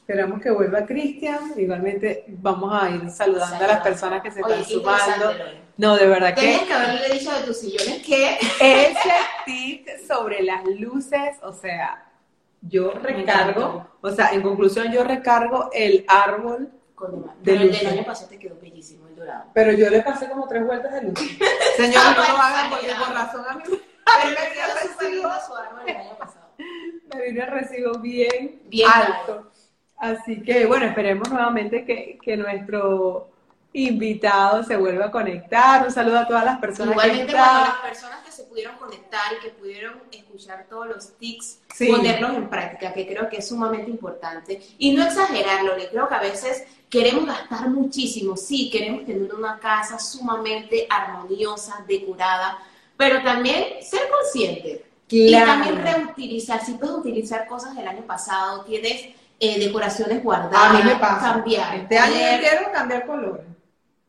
Esperamos 0.00 0.42
que 0.42 0.50
vuelva 0.50 0.84
Cristian. 0.84 1.54
Igualmente 1.56 2.24
vamos 2.28 2.70
a 2.74 2.90
ir 2.90 3.08
saludando 3.08 3.64
a 3.64 3.68
las 3.68 3.80
personas 3.80 4.20
que 4.20 4.32
se 4.32 4.42
Oye, 4.42 4.60
están 4.60 4.70
sumando. 4.70 5.32
No, 5.76 5.96
de 5.96 6.06
verdad 6.06 6.34
que 6.34 6.40
Tenías 6.40 6.62
que 6.62 6.72
haberle 6.72 7.08
dicho 7.14 7.32
de 7.32 7.42
tus 7.42 7.58
sillones 7.58 8.02
que 8.04 8.36
ese 8.60 9.12
tip 9.46 9.88
sobre 10.06 10.42
las 10.42 10.64
luces, 10.66 11.36
o 11.42 11.52
sea, 11.52 12.11
yo 12.62 12.92
recargo, 12.92 13.86
o 14.00 14.10
sea, 14.10 14.30
en 14.32 14.42
conclusión 14.42 14.92
yo 14.92 15.04
recargo 15.04 15.68
el 15.72 16.04
árbol, 16.08 16.70
De 17.40 17.52
pero 17.52 17.62
el 17.62 17.72
del 17.72 17.86
año 17.86 18.04
pasado 18.04 18.28
te 18.28 18.38
quedó 18.38 18.56
bellísimo, 18.60 19.08
el 19.08 19.16
dorado. 19.16 19.46
pero 19.52 19.72
yo 19.72 19.90
le 19.90 20.02
pasé 20.02 20.28
como 20.28 20.46
tres 20.46 20.64
vueltas 20.64 20.92
de 20.92 21.02
luz. 21.02 21.18
Señor, 21.76 22.04
no 22.16 22.22
lo 22.32 22.38
hagan 22.40 22.70
porque 22.70 22.86
por 22.86 23.12
razón 23.12 23.44
a 23.48 23.54
mí 23.56 23.62
Pero 23.66 23.80
me 24.24 24.74
me 24.74 24.88
súper 24.92 25.10
lindo 25.10 25.30
su 25.44 25.54
árbol 25.54 25.80
el 25.88 25.96
año 25.96 26.16
pasado. 26.16 26.46
me 26.58 27.22
vino 27.26 27.42
el 27.42 27.50
recibo 27.50 27.98
bien, 27.98 28.62
Bien 28.66 28.88
alto. 28.92 29.50
Así 29.96 30.42
que 30.42 30.66
bueno, 30.66 30.86
esperemos 30.86 31.28
nuevamente 31.30 31.84
que, 31.84 32.18
que 32.22 32.36
nuestro 32.36 33.31
invitado 33.74 34.62
se 34.64 34.76
vuelva 34.76 35.06
a 35.06 35.10
conectar. 35.10 35.86
Un 35.86 35.92
saludo 35.92 36.18
a 36.20 36.26
todas 36.26 36.44
las 36.44 36.58
personas 36.58 36.92
Igualmente, 36.92 37.26
que 37.26 37.32
están. 37.38 37.62
las 37.62 37.76
personas 37.76 38.18
que 38.24 38.32
se 38.32 38.42
pudieron 38.44 38.76
conectar 38.76 39.32
y 39.38 39.42
que 39.42 39.50
pudieron 39.50 39.94
escuchar 40.10 40.66
todos 40.68 40.86
los 40.88 41.16
tics, 41.18 41.58
Sí. 41.74 41.86
ponerlos 41.88 42.34
en 42.36 42.48
práctica, 42.50 42.92
que 42.92 43.06
creo 43.06 43.28
que 43.30 43.38
es 43.38 43.48
sumamente 43.48 43.90
importante. 43.90 44.60
Y 44.78 44.92
no 44.92 45.02
exagerarlo, 45.04 45.76
le 45.76 45.88
creo 45.88 46.06
que 46.08 46.14
a 46.14 46.20
veces 46.20 46.64
queremos 46.90 47.24
gastar 47.26 47.70
muchísimo, 47.70 48.36
sí, 48.36 48.68
queremos 48.70 49.06
tener 49.06 49.34
una 49.34 49.58
casa 49.58 49.98
sumamente 49.98 50.86
armoniosa, 50.90 51.82
decorada, 51.88 52.58
pero 52.96 53.22
también 53.22 53.82
ser 53.82 54.02
consciente. 54.10 54.84
Y 55.08 55.28
Claro. 55.28 55.46
también 55.46 55.82
reutilizar, 55.82 56.64
si 56.64 56.72
puedes 56.74 56.94
utilizar 56.96 57.46
cosas 57.46 57.74
del 57.76 57.86
año 57.88 58.02
pasado, 58.02 58.64
tienes 58.64 59.08
eh, 59.44 59.58
decoraciones 59.58 60.22
guardadas, 60.22 60.70
A 60.70 60.72
mí 60.74 60.82
me 60.84 60.94
pasa. 60.96 61.32
cambiar. 61.32 61.74
Este 61.74 61.98
año 61.98 62.14
quiero 62.40 62.70
cambiar 62.72 63.04
colores. 63.06 63.44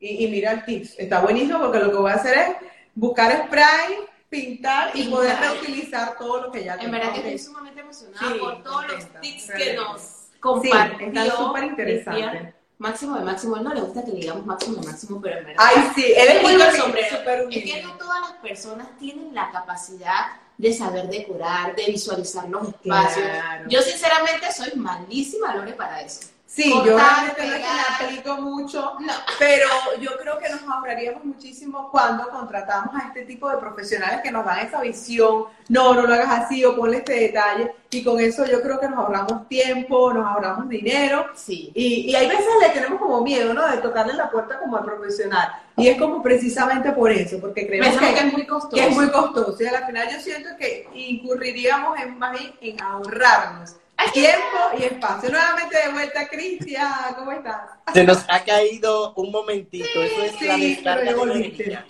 Y, 0.04 0.26
y 0.26 0.28
mira 0.28 0.52
el 0.52 0.66
tips. 0.66 0.96
Está 1.00 1.22
buenísimo 1.22 1.60
porque 1.60 1.80
lo 1.80 1.90
que 1.92 1.98
voy 1.98 2.12
a 2.12 2.16
hacer 2.16 2.38
es 2.38 2.48
buscar 2.94 3.46
spray, 3.48 4.00
pintar 4.30 4.90
y 4.94 5.04
Pintar. 5.04 5.12
poder 5.12 5.40
reutilizar 5.40 6.18
todo 6.18 6.42
lo 6.42 6.52
que 6.52 6.64
ya 6.66 6.74
En 6.74 6.80
tengo. 6.82 6.92
verdad 6.94 7.12
que 7.14 7.20
estoy 7.20 7.40
sumamente 7.40 7.80
emocionada 7.82 8.28
Sí, 8.34 8.40
por 8.40 8.64
todos 8.64 8.88
los 8.88 9.22
tips 9.22 9.52
que 9.56 9.74
nos 9.76 10.02
compartió. 10.40 11.08
está 11.08 11.36
súper 11.38 11.64
interesante. 11.64 12.54
Máximo 12.80 13.18
de 13.18 13.24
máximo, 13.24 13.56
él 13.56 13.64
no 13.64 13.74
le 13.74 13.80
gusta 13.82 14.04
que 14.04 14.12
le 14.12 14.18
digamos 14.20 14.46
máximo 14.46 14.82
de 14.82 14.88
máximo, 14.88 15.22
pero 15.22 15.38
en 15.40 15.46
verdad. 15.46 15.64
Ay, 15.66 15.92
sí, 15.96 16.06
él 16.18 16.28
es 16.38 16.42
muy 16.42 16.52
sombrero. 16.78 17.50
Es 17.50 17.64
que 17.64 17.82
no 17.84 17.94
todas 17.98 18.20
las 18.22 18.32
personas 18.42 18.88
tienen 19.00 19.34
la 19.34 19.52
capacidad 19.52 20.34
de 20.58 20.74
saber 20.74 21.08
decorar, 21.08 21.76
de 21.76 21.86
visualizar 21.86 22.50
los 22.50 22.68
espacios. 22.70 23.26
Claro. 23.26 23.66
Yo 23.70 23.82
sinceramente 23.82 24.52
soy 24.52 24.72
malísima, 24.76 25.56
Lore, 25.56 25.74
para 25.74 26.02
eso. 26.02 26.28
Sí, 26.56 26.70
yo 26.70 26.84
realmente 26.96 27.42
no 27.48 27.48
es 27.48 27.52
que 27.54 27.58
pegar. 27.58 27.76
me 28.00 28.06
aplico 28.06 28.36
mucho, 28.42 28.94
No. 29.00 29.14
pero 29.40 29.68
yo 30.00 30.12
creo 30.20 30.38
que 30.38 30.50
nos 30.50 30.62
ahorraríamos 30.62 31.26
muchísimo 31.26 31.90
cuando 31.90 32.30
contratamos 32.30 32.94
a 32.96 33.08
este 33.08 33.26
tipo 33.26 33.50
de 33.50 33.58
profesionales 33.58 34.22
que 34.22 34.32
nos 34.32 34.46
dan 34.46 34.60
esa 34.60 34.80
visión, 34.82 35.46
no, 35.70 35.96
no 35.96 36.04
lo 36.04 36.14
hagas 36.14 36.42
así 36.46 36.64
o 36.64 36.76
ponle 36.76 36.98
este 36.98 37.14
detalle, 37.14 37.74
y 37.90 38.04
con 38.04 38.20
eso 38.20 38.46
yo 38.46 38.62
creo 38.62 38.80
que 38.80 38.88
nos 38.88 39.00
ahorramos 39.00 39.48
tiempo, 39.50 40.14
nos 40.14 40.28
ahorramos 40.28 40.70
dinero, 40.70 41.26
Sí. 41.34 41.72
y, 41.74 42.12
y 42.12 42.16
hay 42.16 42.28
veces 42.28 42.46
le 42.62 42.70
tenemos 42.70 43.00
como 43.02 43.22
miedo, 43.22 43.52
¿no? 43.56 43.68
De 43.68 43.78
tocarle 43.78 44.14
la 44.14 44.30
puerta 44.30 44.60
como 44.60 44.78
al 44.78 44.84
profesional, 44.86 45.50
y 45.76 45.88
es 45.88 45.98
como 45.98 46.22
precisamente 46.22 46.92
por 46.92 47.10
eso, 47.12 47.40
porque 47.42 47.66
creemos 47.66 47.98
que 47.98 48.10
es 48.16 48.32
muy 48.32 48.46
costoso. 48.46 48.76
que 48.76 48.88
es 48.90 48.96
muy 48.96 49.10
costoso, 49.10 49.58
y 49.60 49.66
al 49.66 49.86
final 49.88 50.08
yo 50.12 50.20
siento 50.20 50.50
que 50.60 50.88
incurriríamos 50.94 52.00
en, 52.00 52.20
más 52.20 52.38
bien 52.40 52.54
en 52.62 52.80
ahorrarnos 52.80 53.76
tiempo 54.12 54.58
y 54.78 54.84
espacio. 54.84 55.30
Nuevamente 55.30 55.78
de 55.78 55.92
vuelta, 55.94 56.28
Cristian, 56.28 57.14
¿cómo 57.16 57.32
estás? 57.32 57.62
Se 57.94 58.04
nos 58.04 58.26
ha 58.30 58.44
caído 58.44 59.14
un 59.16 59.32
momentito. 59.32 59.86
Eso 60.04 60.24
es 60.24 60.36
Sí, 60.38 60.46
la 60.48 60.58
descarga 60.58 61.04
de 61.12 61.14
volviste. 61.14 61.64
energía. 61.64 61.86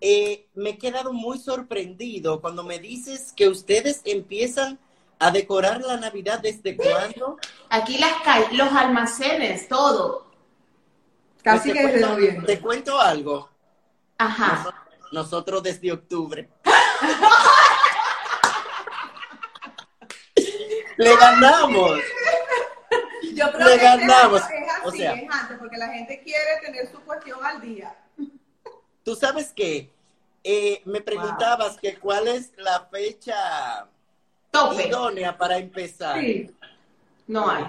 eh, 0.00 0.48
me 0.54 0.70
he 0.70 0.78
quedado 0.78 1.12
muy 1.12 1.38
sorprendido 1.38 2.40
cuando 2.40 2.62
me 2.64 2.78
dices 2.78 3.32
que 3.36 3.48
ustedes 3.48 4.00
empiezan 4.04 4.78
a 5.18 5.30
decorar 5.30 5.82
la 5.82 5.96
Navidad 5.98 6.40
desde 6.40 6.76
cuándo. 6.76 7.38
Aquí 7.68 7.98
las 7.98 8.12
los 8.52 8.72
almacenes, 8.72 9.68
todo. 9.68 10.30
Casi 11.42 11.72
que 11.72 11.86
desde 11.86 12.00
noviembre. 12.00 12.46
Te 12.56 12.60
cuento 12.60 12.98
algo. 13.00 13.48
Ajá. 14.18 14.72
nosotros 15.12 15.62
desde 15.62 15.92
octubre. 15.92 16.48
Le 21.00 21.16
ganamos. 21.16 21.98
Yo 23.34 23.50
creo 23.52 23.68
Le 23.68 23.78
que 23.78 23.84
ganamos. 23.84 24.42
Es 24.42 24.46
así, 24.46 24.82
o 24.84 24.90
sea, 24.90 25.14
es 25.14 25.30
antes, 25.30 25.58
porque 25.58 25.78
la 25.78 25.88
gente 25.88 26.22
quiere 26.22 26.60
tener 26.62 26.90
su 26.92 27.00
cuestión 27.00 27.42
al 27.42 27.60
día. 27.62 27.96
Tú 29.02 29.14
sabes 29.16 29.50
que 29.54 29.90
eh, 30.44 30.82
me 30.84 31.00
preguntabas 31.00 31.78
que 31.78 31.96
cuál 31.98 32.28
es 32.28 32.52
la 32.58 32.86
fecha 32.90 33.88
Tope. 34.50 34.88
idónea 34.88 35.38
para 35.38 35.56
empezar. 35.56 36.20
Sí. 36.20 36.54
No 37.26 37.48
hay. 37.48 37.64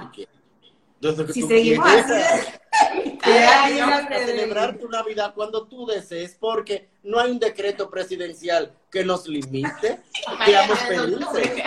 Si 1.34 1.42
seguimos 1.44 1.88
Ay, 3.24 3.80
a 3.80 4.08
celebrar 4.26 4.78
tu 4.78 4.90
Navidad 4.90 5.34
cuando 5.34 5.68
tú 5.68 5.86
desees, 5.86 6.36
porque 6.38 6.90
no 7.04 7.18
hay 7.18 7.32
un 7.32 7.40
decreto 7.40 7.90
presidencial 7.90 8.74
que 8.92 9.06
nos 9.06 9.26
limite. 9.26 10.02
Seamos 10.46 10.80
felices. 10.80 11.64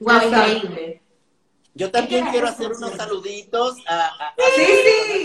Exacto. 0.00 0.36
increíble. 0.56 1.02
Yo 1.74 1.90
también 1.92 2.26
quiero 2.30 2.48
hacer 2.48 2.72
unos 2.72 2.92
saluditos 2.94 3.76
a, 3.86 3.94
a- 4.06 4.28
a- 4.30 4.34
Sí, 4.56 4.62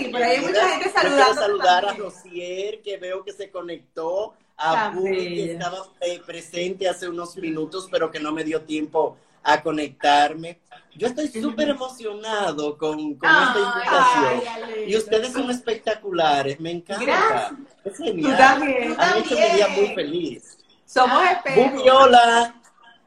sí, 0.04 0.10
por 0.12 0.22
ahí 0.22 0.36
hay 0.38 0.42
mucha 0.46 0.68
gente 0.70 0.86
Yo 0.86 0.92
quiero 0.94 1.10
saludando. 1.10 1.42
saludar 1.42 1.84
a 1.86 1.88
también. 1.88 2.06
Rosier, 2.12 2.82
que 2.82 2.98
veo 2.98 3.24
que 3.24 3.34
se 3.34 3.50
conectó, 3.50 4.36
a 4.56 4.90
Bumi, 4.92 5.18
que 5.34 5.52
estaba 5.54 5.80
eh, 6.02 6.22
presente 6.24 6.88
hace 6.88 7.10
unos 7.10 7.36
minutos, 7.38 7.88
pero 7.92 8.12
que 8.12 8.20
no 8.20 8.32
me 8.32 8.44
dio 8.44 8.62
tiempo 8.62 9.18
a 9.42 9.64
conectarme. 9.64 10.60
Yo 10.96 11.08
estoy 11.08 11.28
súper 11.28 11.70
emocionado 11.70 12.78
con, 12.78 13.16
con 13.16 13.30
esta 13.30 13.54
Ay, 13.56 13.64
invitación. 13.64 14.74
ay, 14.78 14.84
y 14.92 14.96
ustedes 14.96 15.34
son 15.34 15.50
espectaculares, 15.50 16.60
me 16.60 16.70
encanta. 16.70 17.04
Gracias. 17.04 17.52
Es 17.84 17.98
Tú 17.98 18.04
genial. 18.04 18.38
también. 18.38 18.96
Han 19.00 19.18
hecho 19.18 19.36
mi 19.36 19.42
día 19.42 19.66
También. 19.66 19.86
muy 19.88 19.96
feliz. 19.96 20.58
Somos 20.86 21.24
espejos. 21.32 21.82
hola. 21.92 22.62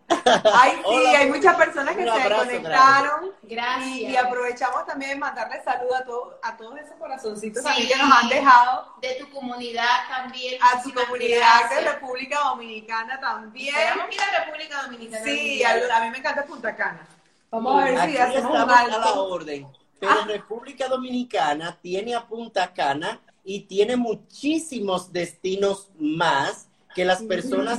Ay, 0.54 0.72
sí, 0.76 0.82
Hola, 0.84 1.18
hay 1.18 1.28
muchas 1.30 1.56
personas 1.56 1.96
que 1.96 2.02
se 2.04 2.10
abrazo 2.10 2.44
conectaron. 2.46 3.32
Gracias. 3.42 3.86
Y, 3.96 4.06
y 4.06 4.16
aprovechamos 4.16 4.86
también 4.86 5.12
de 5.12 5.16
mandarle 5.16 5.62
saludos 5.64 6.00
a, 6.00 6.04
todos 6.04 6.34
a 6.42 6.56
todos 6.56 6.78
esos 6.78 6.94
corazoncitos 6.96 7.62
Sí. 7.62 7.68
también 7.68 7.88
que 7.88 7.96
nos 7.96 8.12
han 8.12 8.28
dejado. 8.28 8.92
De 9.02 9.14
tu 9.14 9.30
comunidad 9.30 10.08
también. 10.08 10.62
A 10.62 10.70
su 10.82 10.88
muchísimas 10.90 11.04
comunidad 11.06 11.70
de. 11.70 11.80
República 11.92 12.38
Dominicana 12.44 13.20
también. 13.20 13.74
Ir 13.74 14.20
a 14.20 14.44
República 14.44 14.82
Dominicana. 14.82 15.24
Sí, 15.24 15.64
a, 15.64 15.96
a 15.96 16.00
mí 16.04 16.10
me 16.10 16.18
encanta 16.18 16.44
Punta 16.44 16.74
Cana. 16.76 17.06
Vamos 17.50 17.82
a 17.82 17.84
ver 17.84 18.10
si 18.10 18.16
hacemos 18.18 18.50
un 18.50 18.56
estamos 18.56 18.76
a 18.76 18.86
la 18.88 18.94
alto. 18.96 19.24
orden. 19.28 19.66
Pero 19.98 20.12
Ah. 20.12 20.24
República 20.26 20.88
Dominicana 20.88 21.78
tiene 21.80 22.14
a 22.14 22.26
Punta 22.26 22.72
Cana 22.74 23.20
y 23.44 23.60
tiene 23.60 23.96
muchísimos 23.96 25.12
destinos 25.12 25.88
más 25.98 26.68
que 26.94 27.04
las 27.04 27.22
personas 27.22 27.78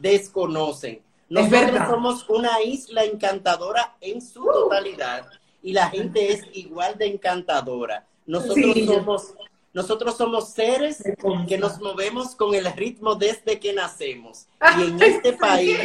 desconocen. 0.00 1.02
Nosotros 1.32 1.72
verdad. 1.72 1.90
somos 1.90 2.28
una 2.28 2.62
isla 2.62 3.04
encantadora 3.04 3.96
en 4.00 4.20
su 4.20 4.44
totalidad 4.44 5.26
y 5.62 5.72
la 5.72 5.88
gente 5.88 6.32
es 6.32 6.42
igual 6.52 6.98
de 6.98 7.06
encantadora. 7.06 8.06
Nosotros 8.26 8.74
Sí. 8.74 8.86
somos 8.86 9.34
nosotros 9.74 10.18
somos 10.18 10.50
seres 10.50 11.02
que 11.48 11.56
nos 11.56 11.80
movemos 11.80 12.34
con 12.36 12.54
el 12.54 12.70
ritmo 12.74 13.14
desde 13.14 13.58
que 13.58 13.72
nacemos. 13.72 14.46
Y 14.78 14.82
en 14.82 15.02
este 15.02 15.32
país 15.32 15.78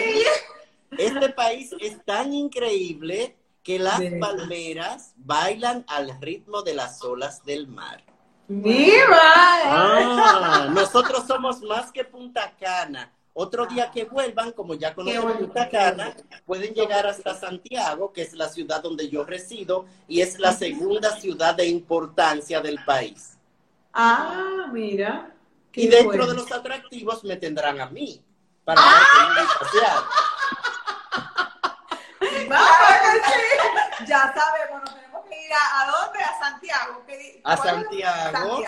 este 0.98 1.30
país 1.30 1.74
es 1.80 2.04
tan 2.06 2.34
increíble 2.34 3.36
que 3.64 3.80
las 3.80 4.02
palmeras 4.20 5.14
bailan 5.18 5.84
al 5.88 6.20
ritmo 6.22 6.62
de 6.62 6.74
las 6.74 7.02
olas 7.04 7.44
del 7.46 7.68
mar. 7.68 8.04
Mira. 8.48 9.18
Ah, 9.66 10.70
nosotros 10.74 11.26
somos 11.28 11.62
más 11.62 11.92
que 11.92 12.04
Punta 12.06 12.54
Cana. 12.60 13.12
Otro 13.40 13.68
día 13.68 13.92
que 13.92 14.04
vuelvan, 14.06 14.52
como 14.52 14.74
ya 14.74 14.96
conocen 14.96 15.22
Punta 15.38 15.70
Cana, 15.70 16.16
pueden 16.44 16.74
llegar 16.74 17.06
hasta 17.06 17.36
Santiago, 17.36 18.12
que 18.12 18.24
es 18.24 18.34
la 18.34 18.50
ciudad 18.50 18.82
donde 18.82 19.10
yo 19.10 19.24
resido, 19.26 19.86
y 20.08 20.22
es 20.22 20.40
la 20.40 20.54
segunda 20.54 21.16
ciudad 21.20 21.54
de 21.54 21.68
importancia 21.68 22.62
del 22.62 22.84
país. 22.84 23.38
Ah, 23.94 24.66
mira. 24.74 25.36
Qué 25.72 25.82
Y 25.82 25.88
dentro 25.88 26.08
bueno. 26.08 26.26
de 26.26 26.34
los 26.34 26.52
atractivos 26.52 27.24
me 27.26 27.36
tendrán 27.36 27.80
a 27.80 27.86
mí, 27.86 28.24
para. 28.66 28.82
Claro 28.82 30.02
que 33.04 33.20
sí. 33.30 34.06
Ya 34.08 34.34
sabemos, 34.34 34.82
nos 34.84 34.96
tenemos 34.96 35.26
que 35.30 35.46
ir 35.46 35.52
a, 35.54 35.82
¿a 35.82 35.92
dónde? 35.92 36.20
A 36.24 36.40
Santiago. 36.40 37.04
¿Qué 37.06 37.18
di- 37.20 37.42
A. 37.44 37.56
Santiago. 37.56 38.64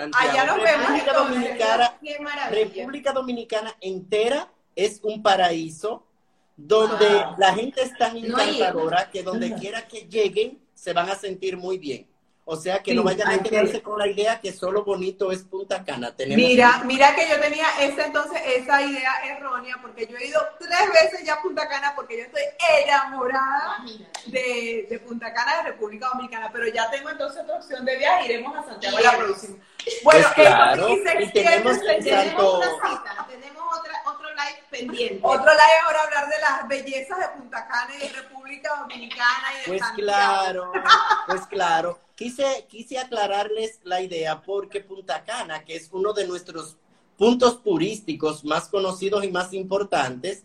Santiago. 0.00 0.30
Allá 0.30 0.44
nos 0.46 0.56
vemos, 0.62 0.88
República. 0.88 1.12
Dominicana, 1.12 1.98
Qué 2.02 2.18
maravilla. 2.20 2.64
República 2.64 3.12
Dominicana 3.12 3.76
entera 3.80 4.48
es 4.74 5.00
un 5.02 5.22
paraíso 5.22 6.06
donde 6.56 7.06
Wow. 7.08 7.34
la 7.38 7.54
gente 7.54 7.82
es 7.82 7.96
tan 7.96 8.14
No 8.14 8.38
encantadora 8.38 9.10
que 9.10 9.22
donde 9.22 9.54
quiera 9.54 9.86
que 9.88 10.02
lleguen 10.02 10.58
se 10.74 10.92
van 10.92 11.08
a 11.10 11.14
sentir 11.14 11.56
muy 11.56 11.78
bien. 11.78 12.06
O 12.52 12.56
sea 12.56 12.82
que 12.82 12.92
no 12.94 13.04
vayan 13.04 13.28
a 13.28 13.38
que- 13.40 13.48
quedarse 13.50 13.80
con 13.80 13.96
la 13.96 14.08
idea 14.08 14.40
que 14.40 14.52
solo 14.52 14.82
bonito 14.84 15.30
es 15.30 15.42
Punta 15.44 15.84
Cana. 15.84 16.16
Tenemos 16.16 16.44
Mira, 16.44 16.82
mira 16.84 17.14
que 17.14 17.28
yo 17.28 17.38
tenía 17.40 17.66
esa 17.78 18.06
entonces 18.06 18.40
esa 18.44 18.82
idea 18.82 19.12
errónea 19.24 19.76
porque 19.80 20.04
yo 20.08 20.16
he 20.16 20.26
ido 20.26 20.40
tres 20.58 20.88
veces 21.00 21.24
ya 21.24 21.34
a 21.34 21.42
Punta 21.42 21.68
Cana 21.68 21.92
porque 21.94 22.18
yo 22.18 22.24
estoy 22.24 22.42
enamorada 22.84 23.76
Imagínate. 23.78 24.30
de, 24.32 24.86
de 24.90 24.98
Punta 24.98 25.32
Cana 25.32 25.58
de 25.58 25.62
República 25.70 26.08
Dominicana, 26.12 26.50
pero 26.52 26.66
ya 26.66 26.90
tengo 26.90 27.08
entonces 27.10 27.40
otra 27.42 27.56
opción 27.56 27.84
de 27.84 27.96
viaje, 27.96 28.24
iremos 28.32 28.56
a 28.56 28.64
Santiago 28.64 28.98
la 28.98 29.10
Bien. 29.12 29.24
próxima. 29.24 29.56
Bueno, 30.02 30.28
Pues 30.34 30.46
claro, 30.46 30.86
se 30.88 30.92
y 31.22 31.30
tenemos 31.32 31.32
Tenemos 31.32 31.78
una 31.78 31.94
cita, 32.90 33.26
tenemos 33.30 33.78
otra, 33.78 33.92
otro 34.06 34.28
live 34.28 34.62
pendiente. 34.70 35.20
Otro 35.22 35.52
live 35.52 35.78
ahora 35.86 36.02
hablar 36.02 36.28
de 36.28 36.38
las 36.40 36.68
bellezas 36.68 37.18
de 37.18 37.28
Punta 37.28 37.66
Cana 37.68 37.94
y 37.94 37.98
de 38.00 38.08
República 38.08 38.74
Dominicana 38.76 39.52
y 39.54 39.58
de 39.60 39.66
Pues 39.68 39.80
Santiago. 39.80 40.10
claro, 40.10 40.72
pues 41.28 41.46
claro. 41.46 41.98
Quise, 42.20 42.66
quise 42.68 42.98
aclararles 42.98 43.80
la 43.82 44.02
idea 44.02 44.42
porque 44.42 44.82
Punta 44.82 45.24
Cana, 45.24 45.64
que 45.64 45.74
es 45.74 45.88
uno 45.90 46.12
de 46.12 46.28
nuestros 46.28 46.76
puntos 47.16 47.62
turísticos 47.62 48.44
más 48.44 48.68
conocidos 48.68 49.24
y 49.24 49.30
más 49.30 49.54
importantes, 49.54 50.44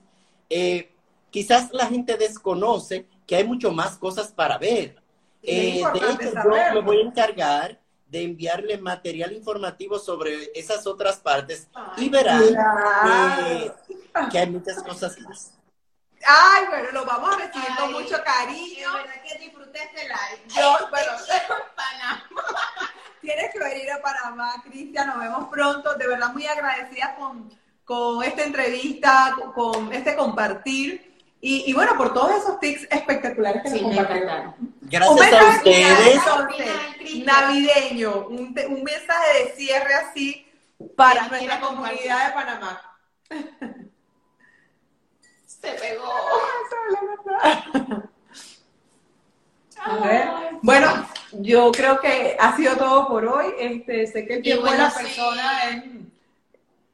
eh, 0.50 0.90
quizás 1.32 1.74
la 1.74 1.88
gente 1.88 2.16
desconoce 2.16 3.08
que 3.28 3.36
hay 3.36 3.44
mucho 3.44 3.74
más 3.74 3.98
cosas 3.98 4.32
para 4.32 4.58
ver. 4.58 4.96
Eh, 5.44 5.84
de 5.94 6.00
hecho, 6.00 6.34
yo 6.34 6.76
me 6.76 6.80
voy 6.80 7.00
a 7.00 7.08
encargar 7.08 7.82
de 8.08 8.24
enviarle 8.24 8.78
material 8.78 9.34
informativo 9.34 10.00
sobre 10.00 10.52
esas 10.58 10.88
otras 10.88 11.18
partes 11.18 11.68
y 11.98 12.08
verán 12.08 12.42
que, 13.36 13.72
que 14.32 14.40
hay 14.40 14.50
muchas 14.50 14.82
cosas 14.82 15.20
más. 15.20 15.52
Ay, 16.28 16.66
bueno, 16.70 16.92
lo 16.92 17.06
vamos 17.06 17.36
a 17.36 17.38
recibir 17.40 17.76
con 17.78 17.92
mucho 17.94 18.18
De 18.18 18.24
cariño. 18.24 18.94
verdad 18.94 19.22
que 19.28 19.38
disfruté 19.40 19.84
este 19.84 20.04
live. 20.08 20.44
Yo, 20.48 20.78
bueno, 20.90 21.12
Panamá. 21.76 22.24
Tienes 23.22 23.52
que 23.54 23.60
venir 23.60 23.92
a 23.92 24.02
Panamá, 24.02 24.54
Cristian. 24.64 25.08
Nos 25.08 25.20
vemos 25.20 25.48
pronto. 25.50 25.94
De 25.96 26.08
verdad, 26.08 26.30
muy 26.34 26.46
agradecida 26.48 27.16
con, 27.16 27.50
con 27.84 28.24
esta 28.24 28.44
entrevista, 28.44 29.34
con, 29.36 29.52
con 29.54 29.94
este 29.94 30.16
compartir. 30.16 31.14
Y, 31.42 31.70
y 31.70 31.74
bueno, 31.74 31.96
por 31.98 32.14
todos 32.14 32.32
esos 32.42 32.60
tips 32.60 32.88
espectaculares 32.90 33.62
que 33.64 33.70
Sí, 33.70 33.82
nos 33.82 33.90
me 33.92 33.98
compartieron. 33.98 34.56
Gracias 34.82 35.12
a 35.12 35.24
mensaje 35.24 35.58
ustedes. 35.58 36.16
entonces, 36.16 36.68
Cristian. 36.98 37.26
navideño, 37.26 38.28
un, 38.30 38.56
un 38.70 38.84
mensaje 38.84 39.44
de 39.44 39.52
cierre 39.56 39.94
así 39.96 40.52
para 40.98 41.28
nuestra 41.28 41.60
comunidad 41.60 42.28
de 42.28 42.34
Panamá. 42.34 42.82
Se 45.66 45.72
pegó. 45.74 46.14
A 49.86 49.98
ver. 49.98 50.28
Bueno, 50.62 51.08
yo 51.34 51.72
creo 51.72 52.00
que 52.00 52.36
ha 52.40 52.56
sido 52.56 52.76
todo 52.76 53.08
por 53.08 53.26
hoy. 53.26 53.54
Este, 53.60 54.08
sé 54.08 54.26
que 54.26 54.36
el 54.36 54.42
tiempo 54.42 54.70
de 54.70 54.78
la 54.78 54.90
sí. 54.90 55.04
persona 55.04 55.70
es, 55.70 55.84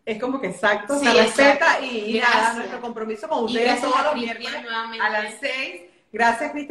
es 0.05 0.21
como 0.21 0.41
que 0.41 0.47
exacto, 0.47 0.99
Sí, 0.99 1.05
se 1.05 1.13
respeta 1.13 1.79
y, 1.79 2.17
y 2.17 2.19
nada, 2.19 2.53
nuestro 2.53 2.81
compromiso 2.81 3.29
con 3.29 3.45
ustedes 3.45 3.79
todos 3.81 3.95
los 4.03 4.15
nuevamente. 4.15 5.01
a 5.05 5.09
las 5.09 5.35
seis. 5.39 5.81
Gracias, 6.11 6.51
Cristian. 6.51 6.67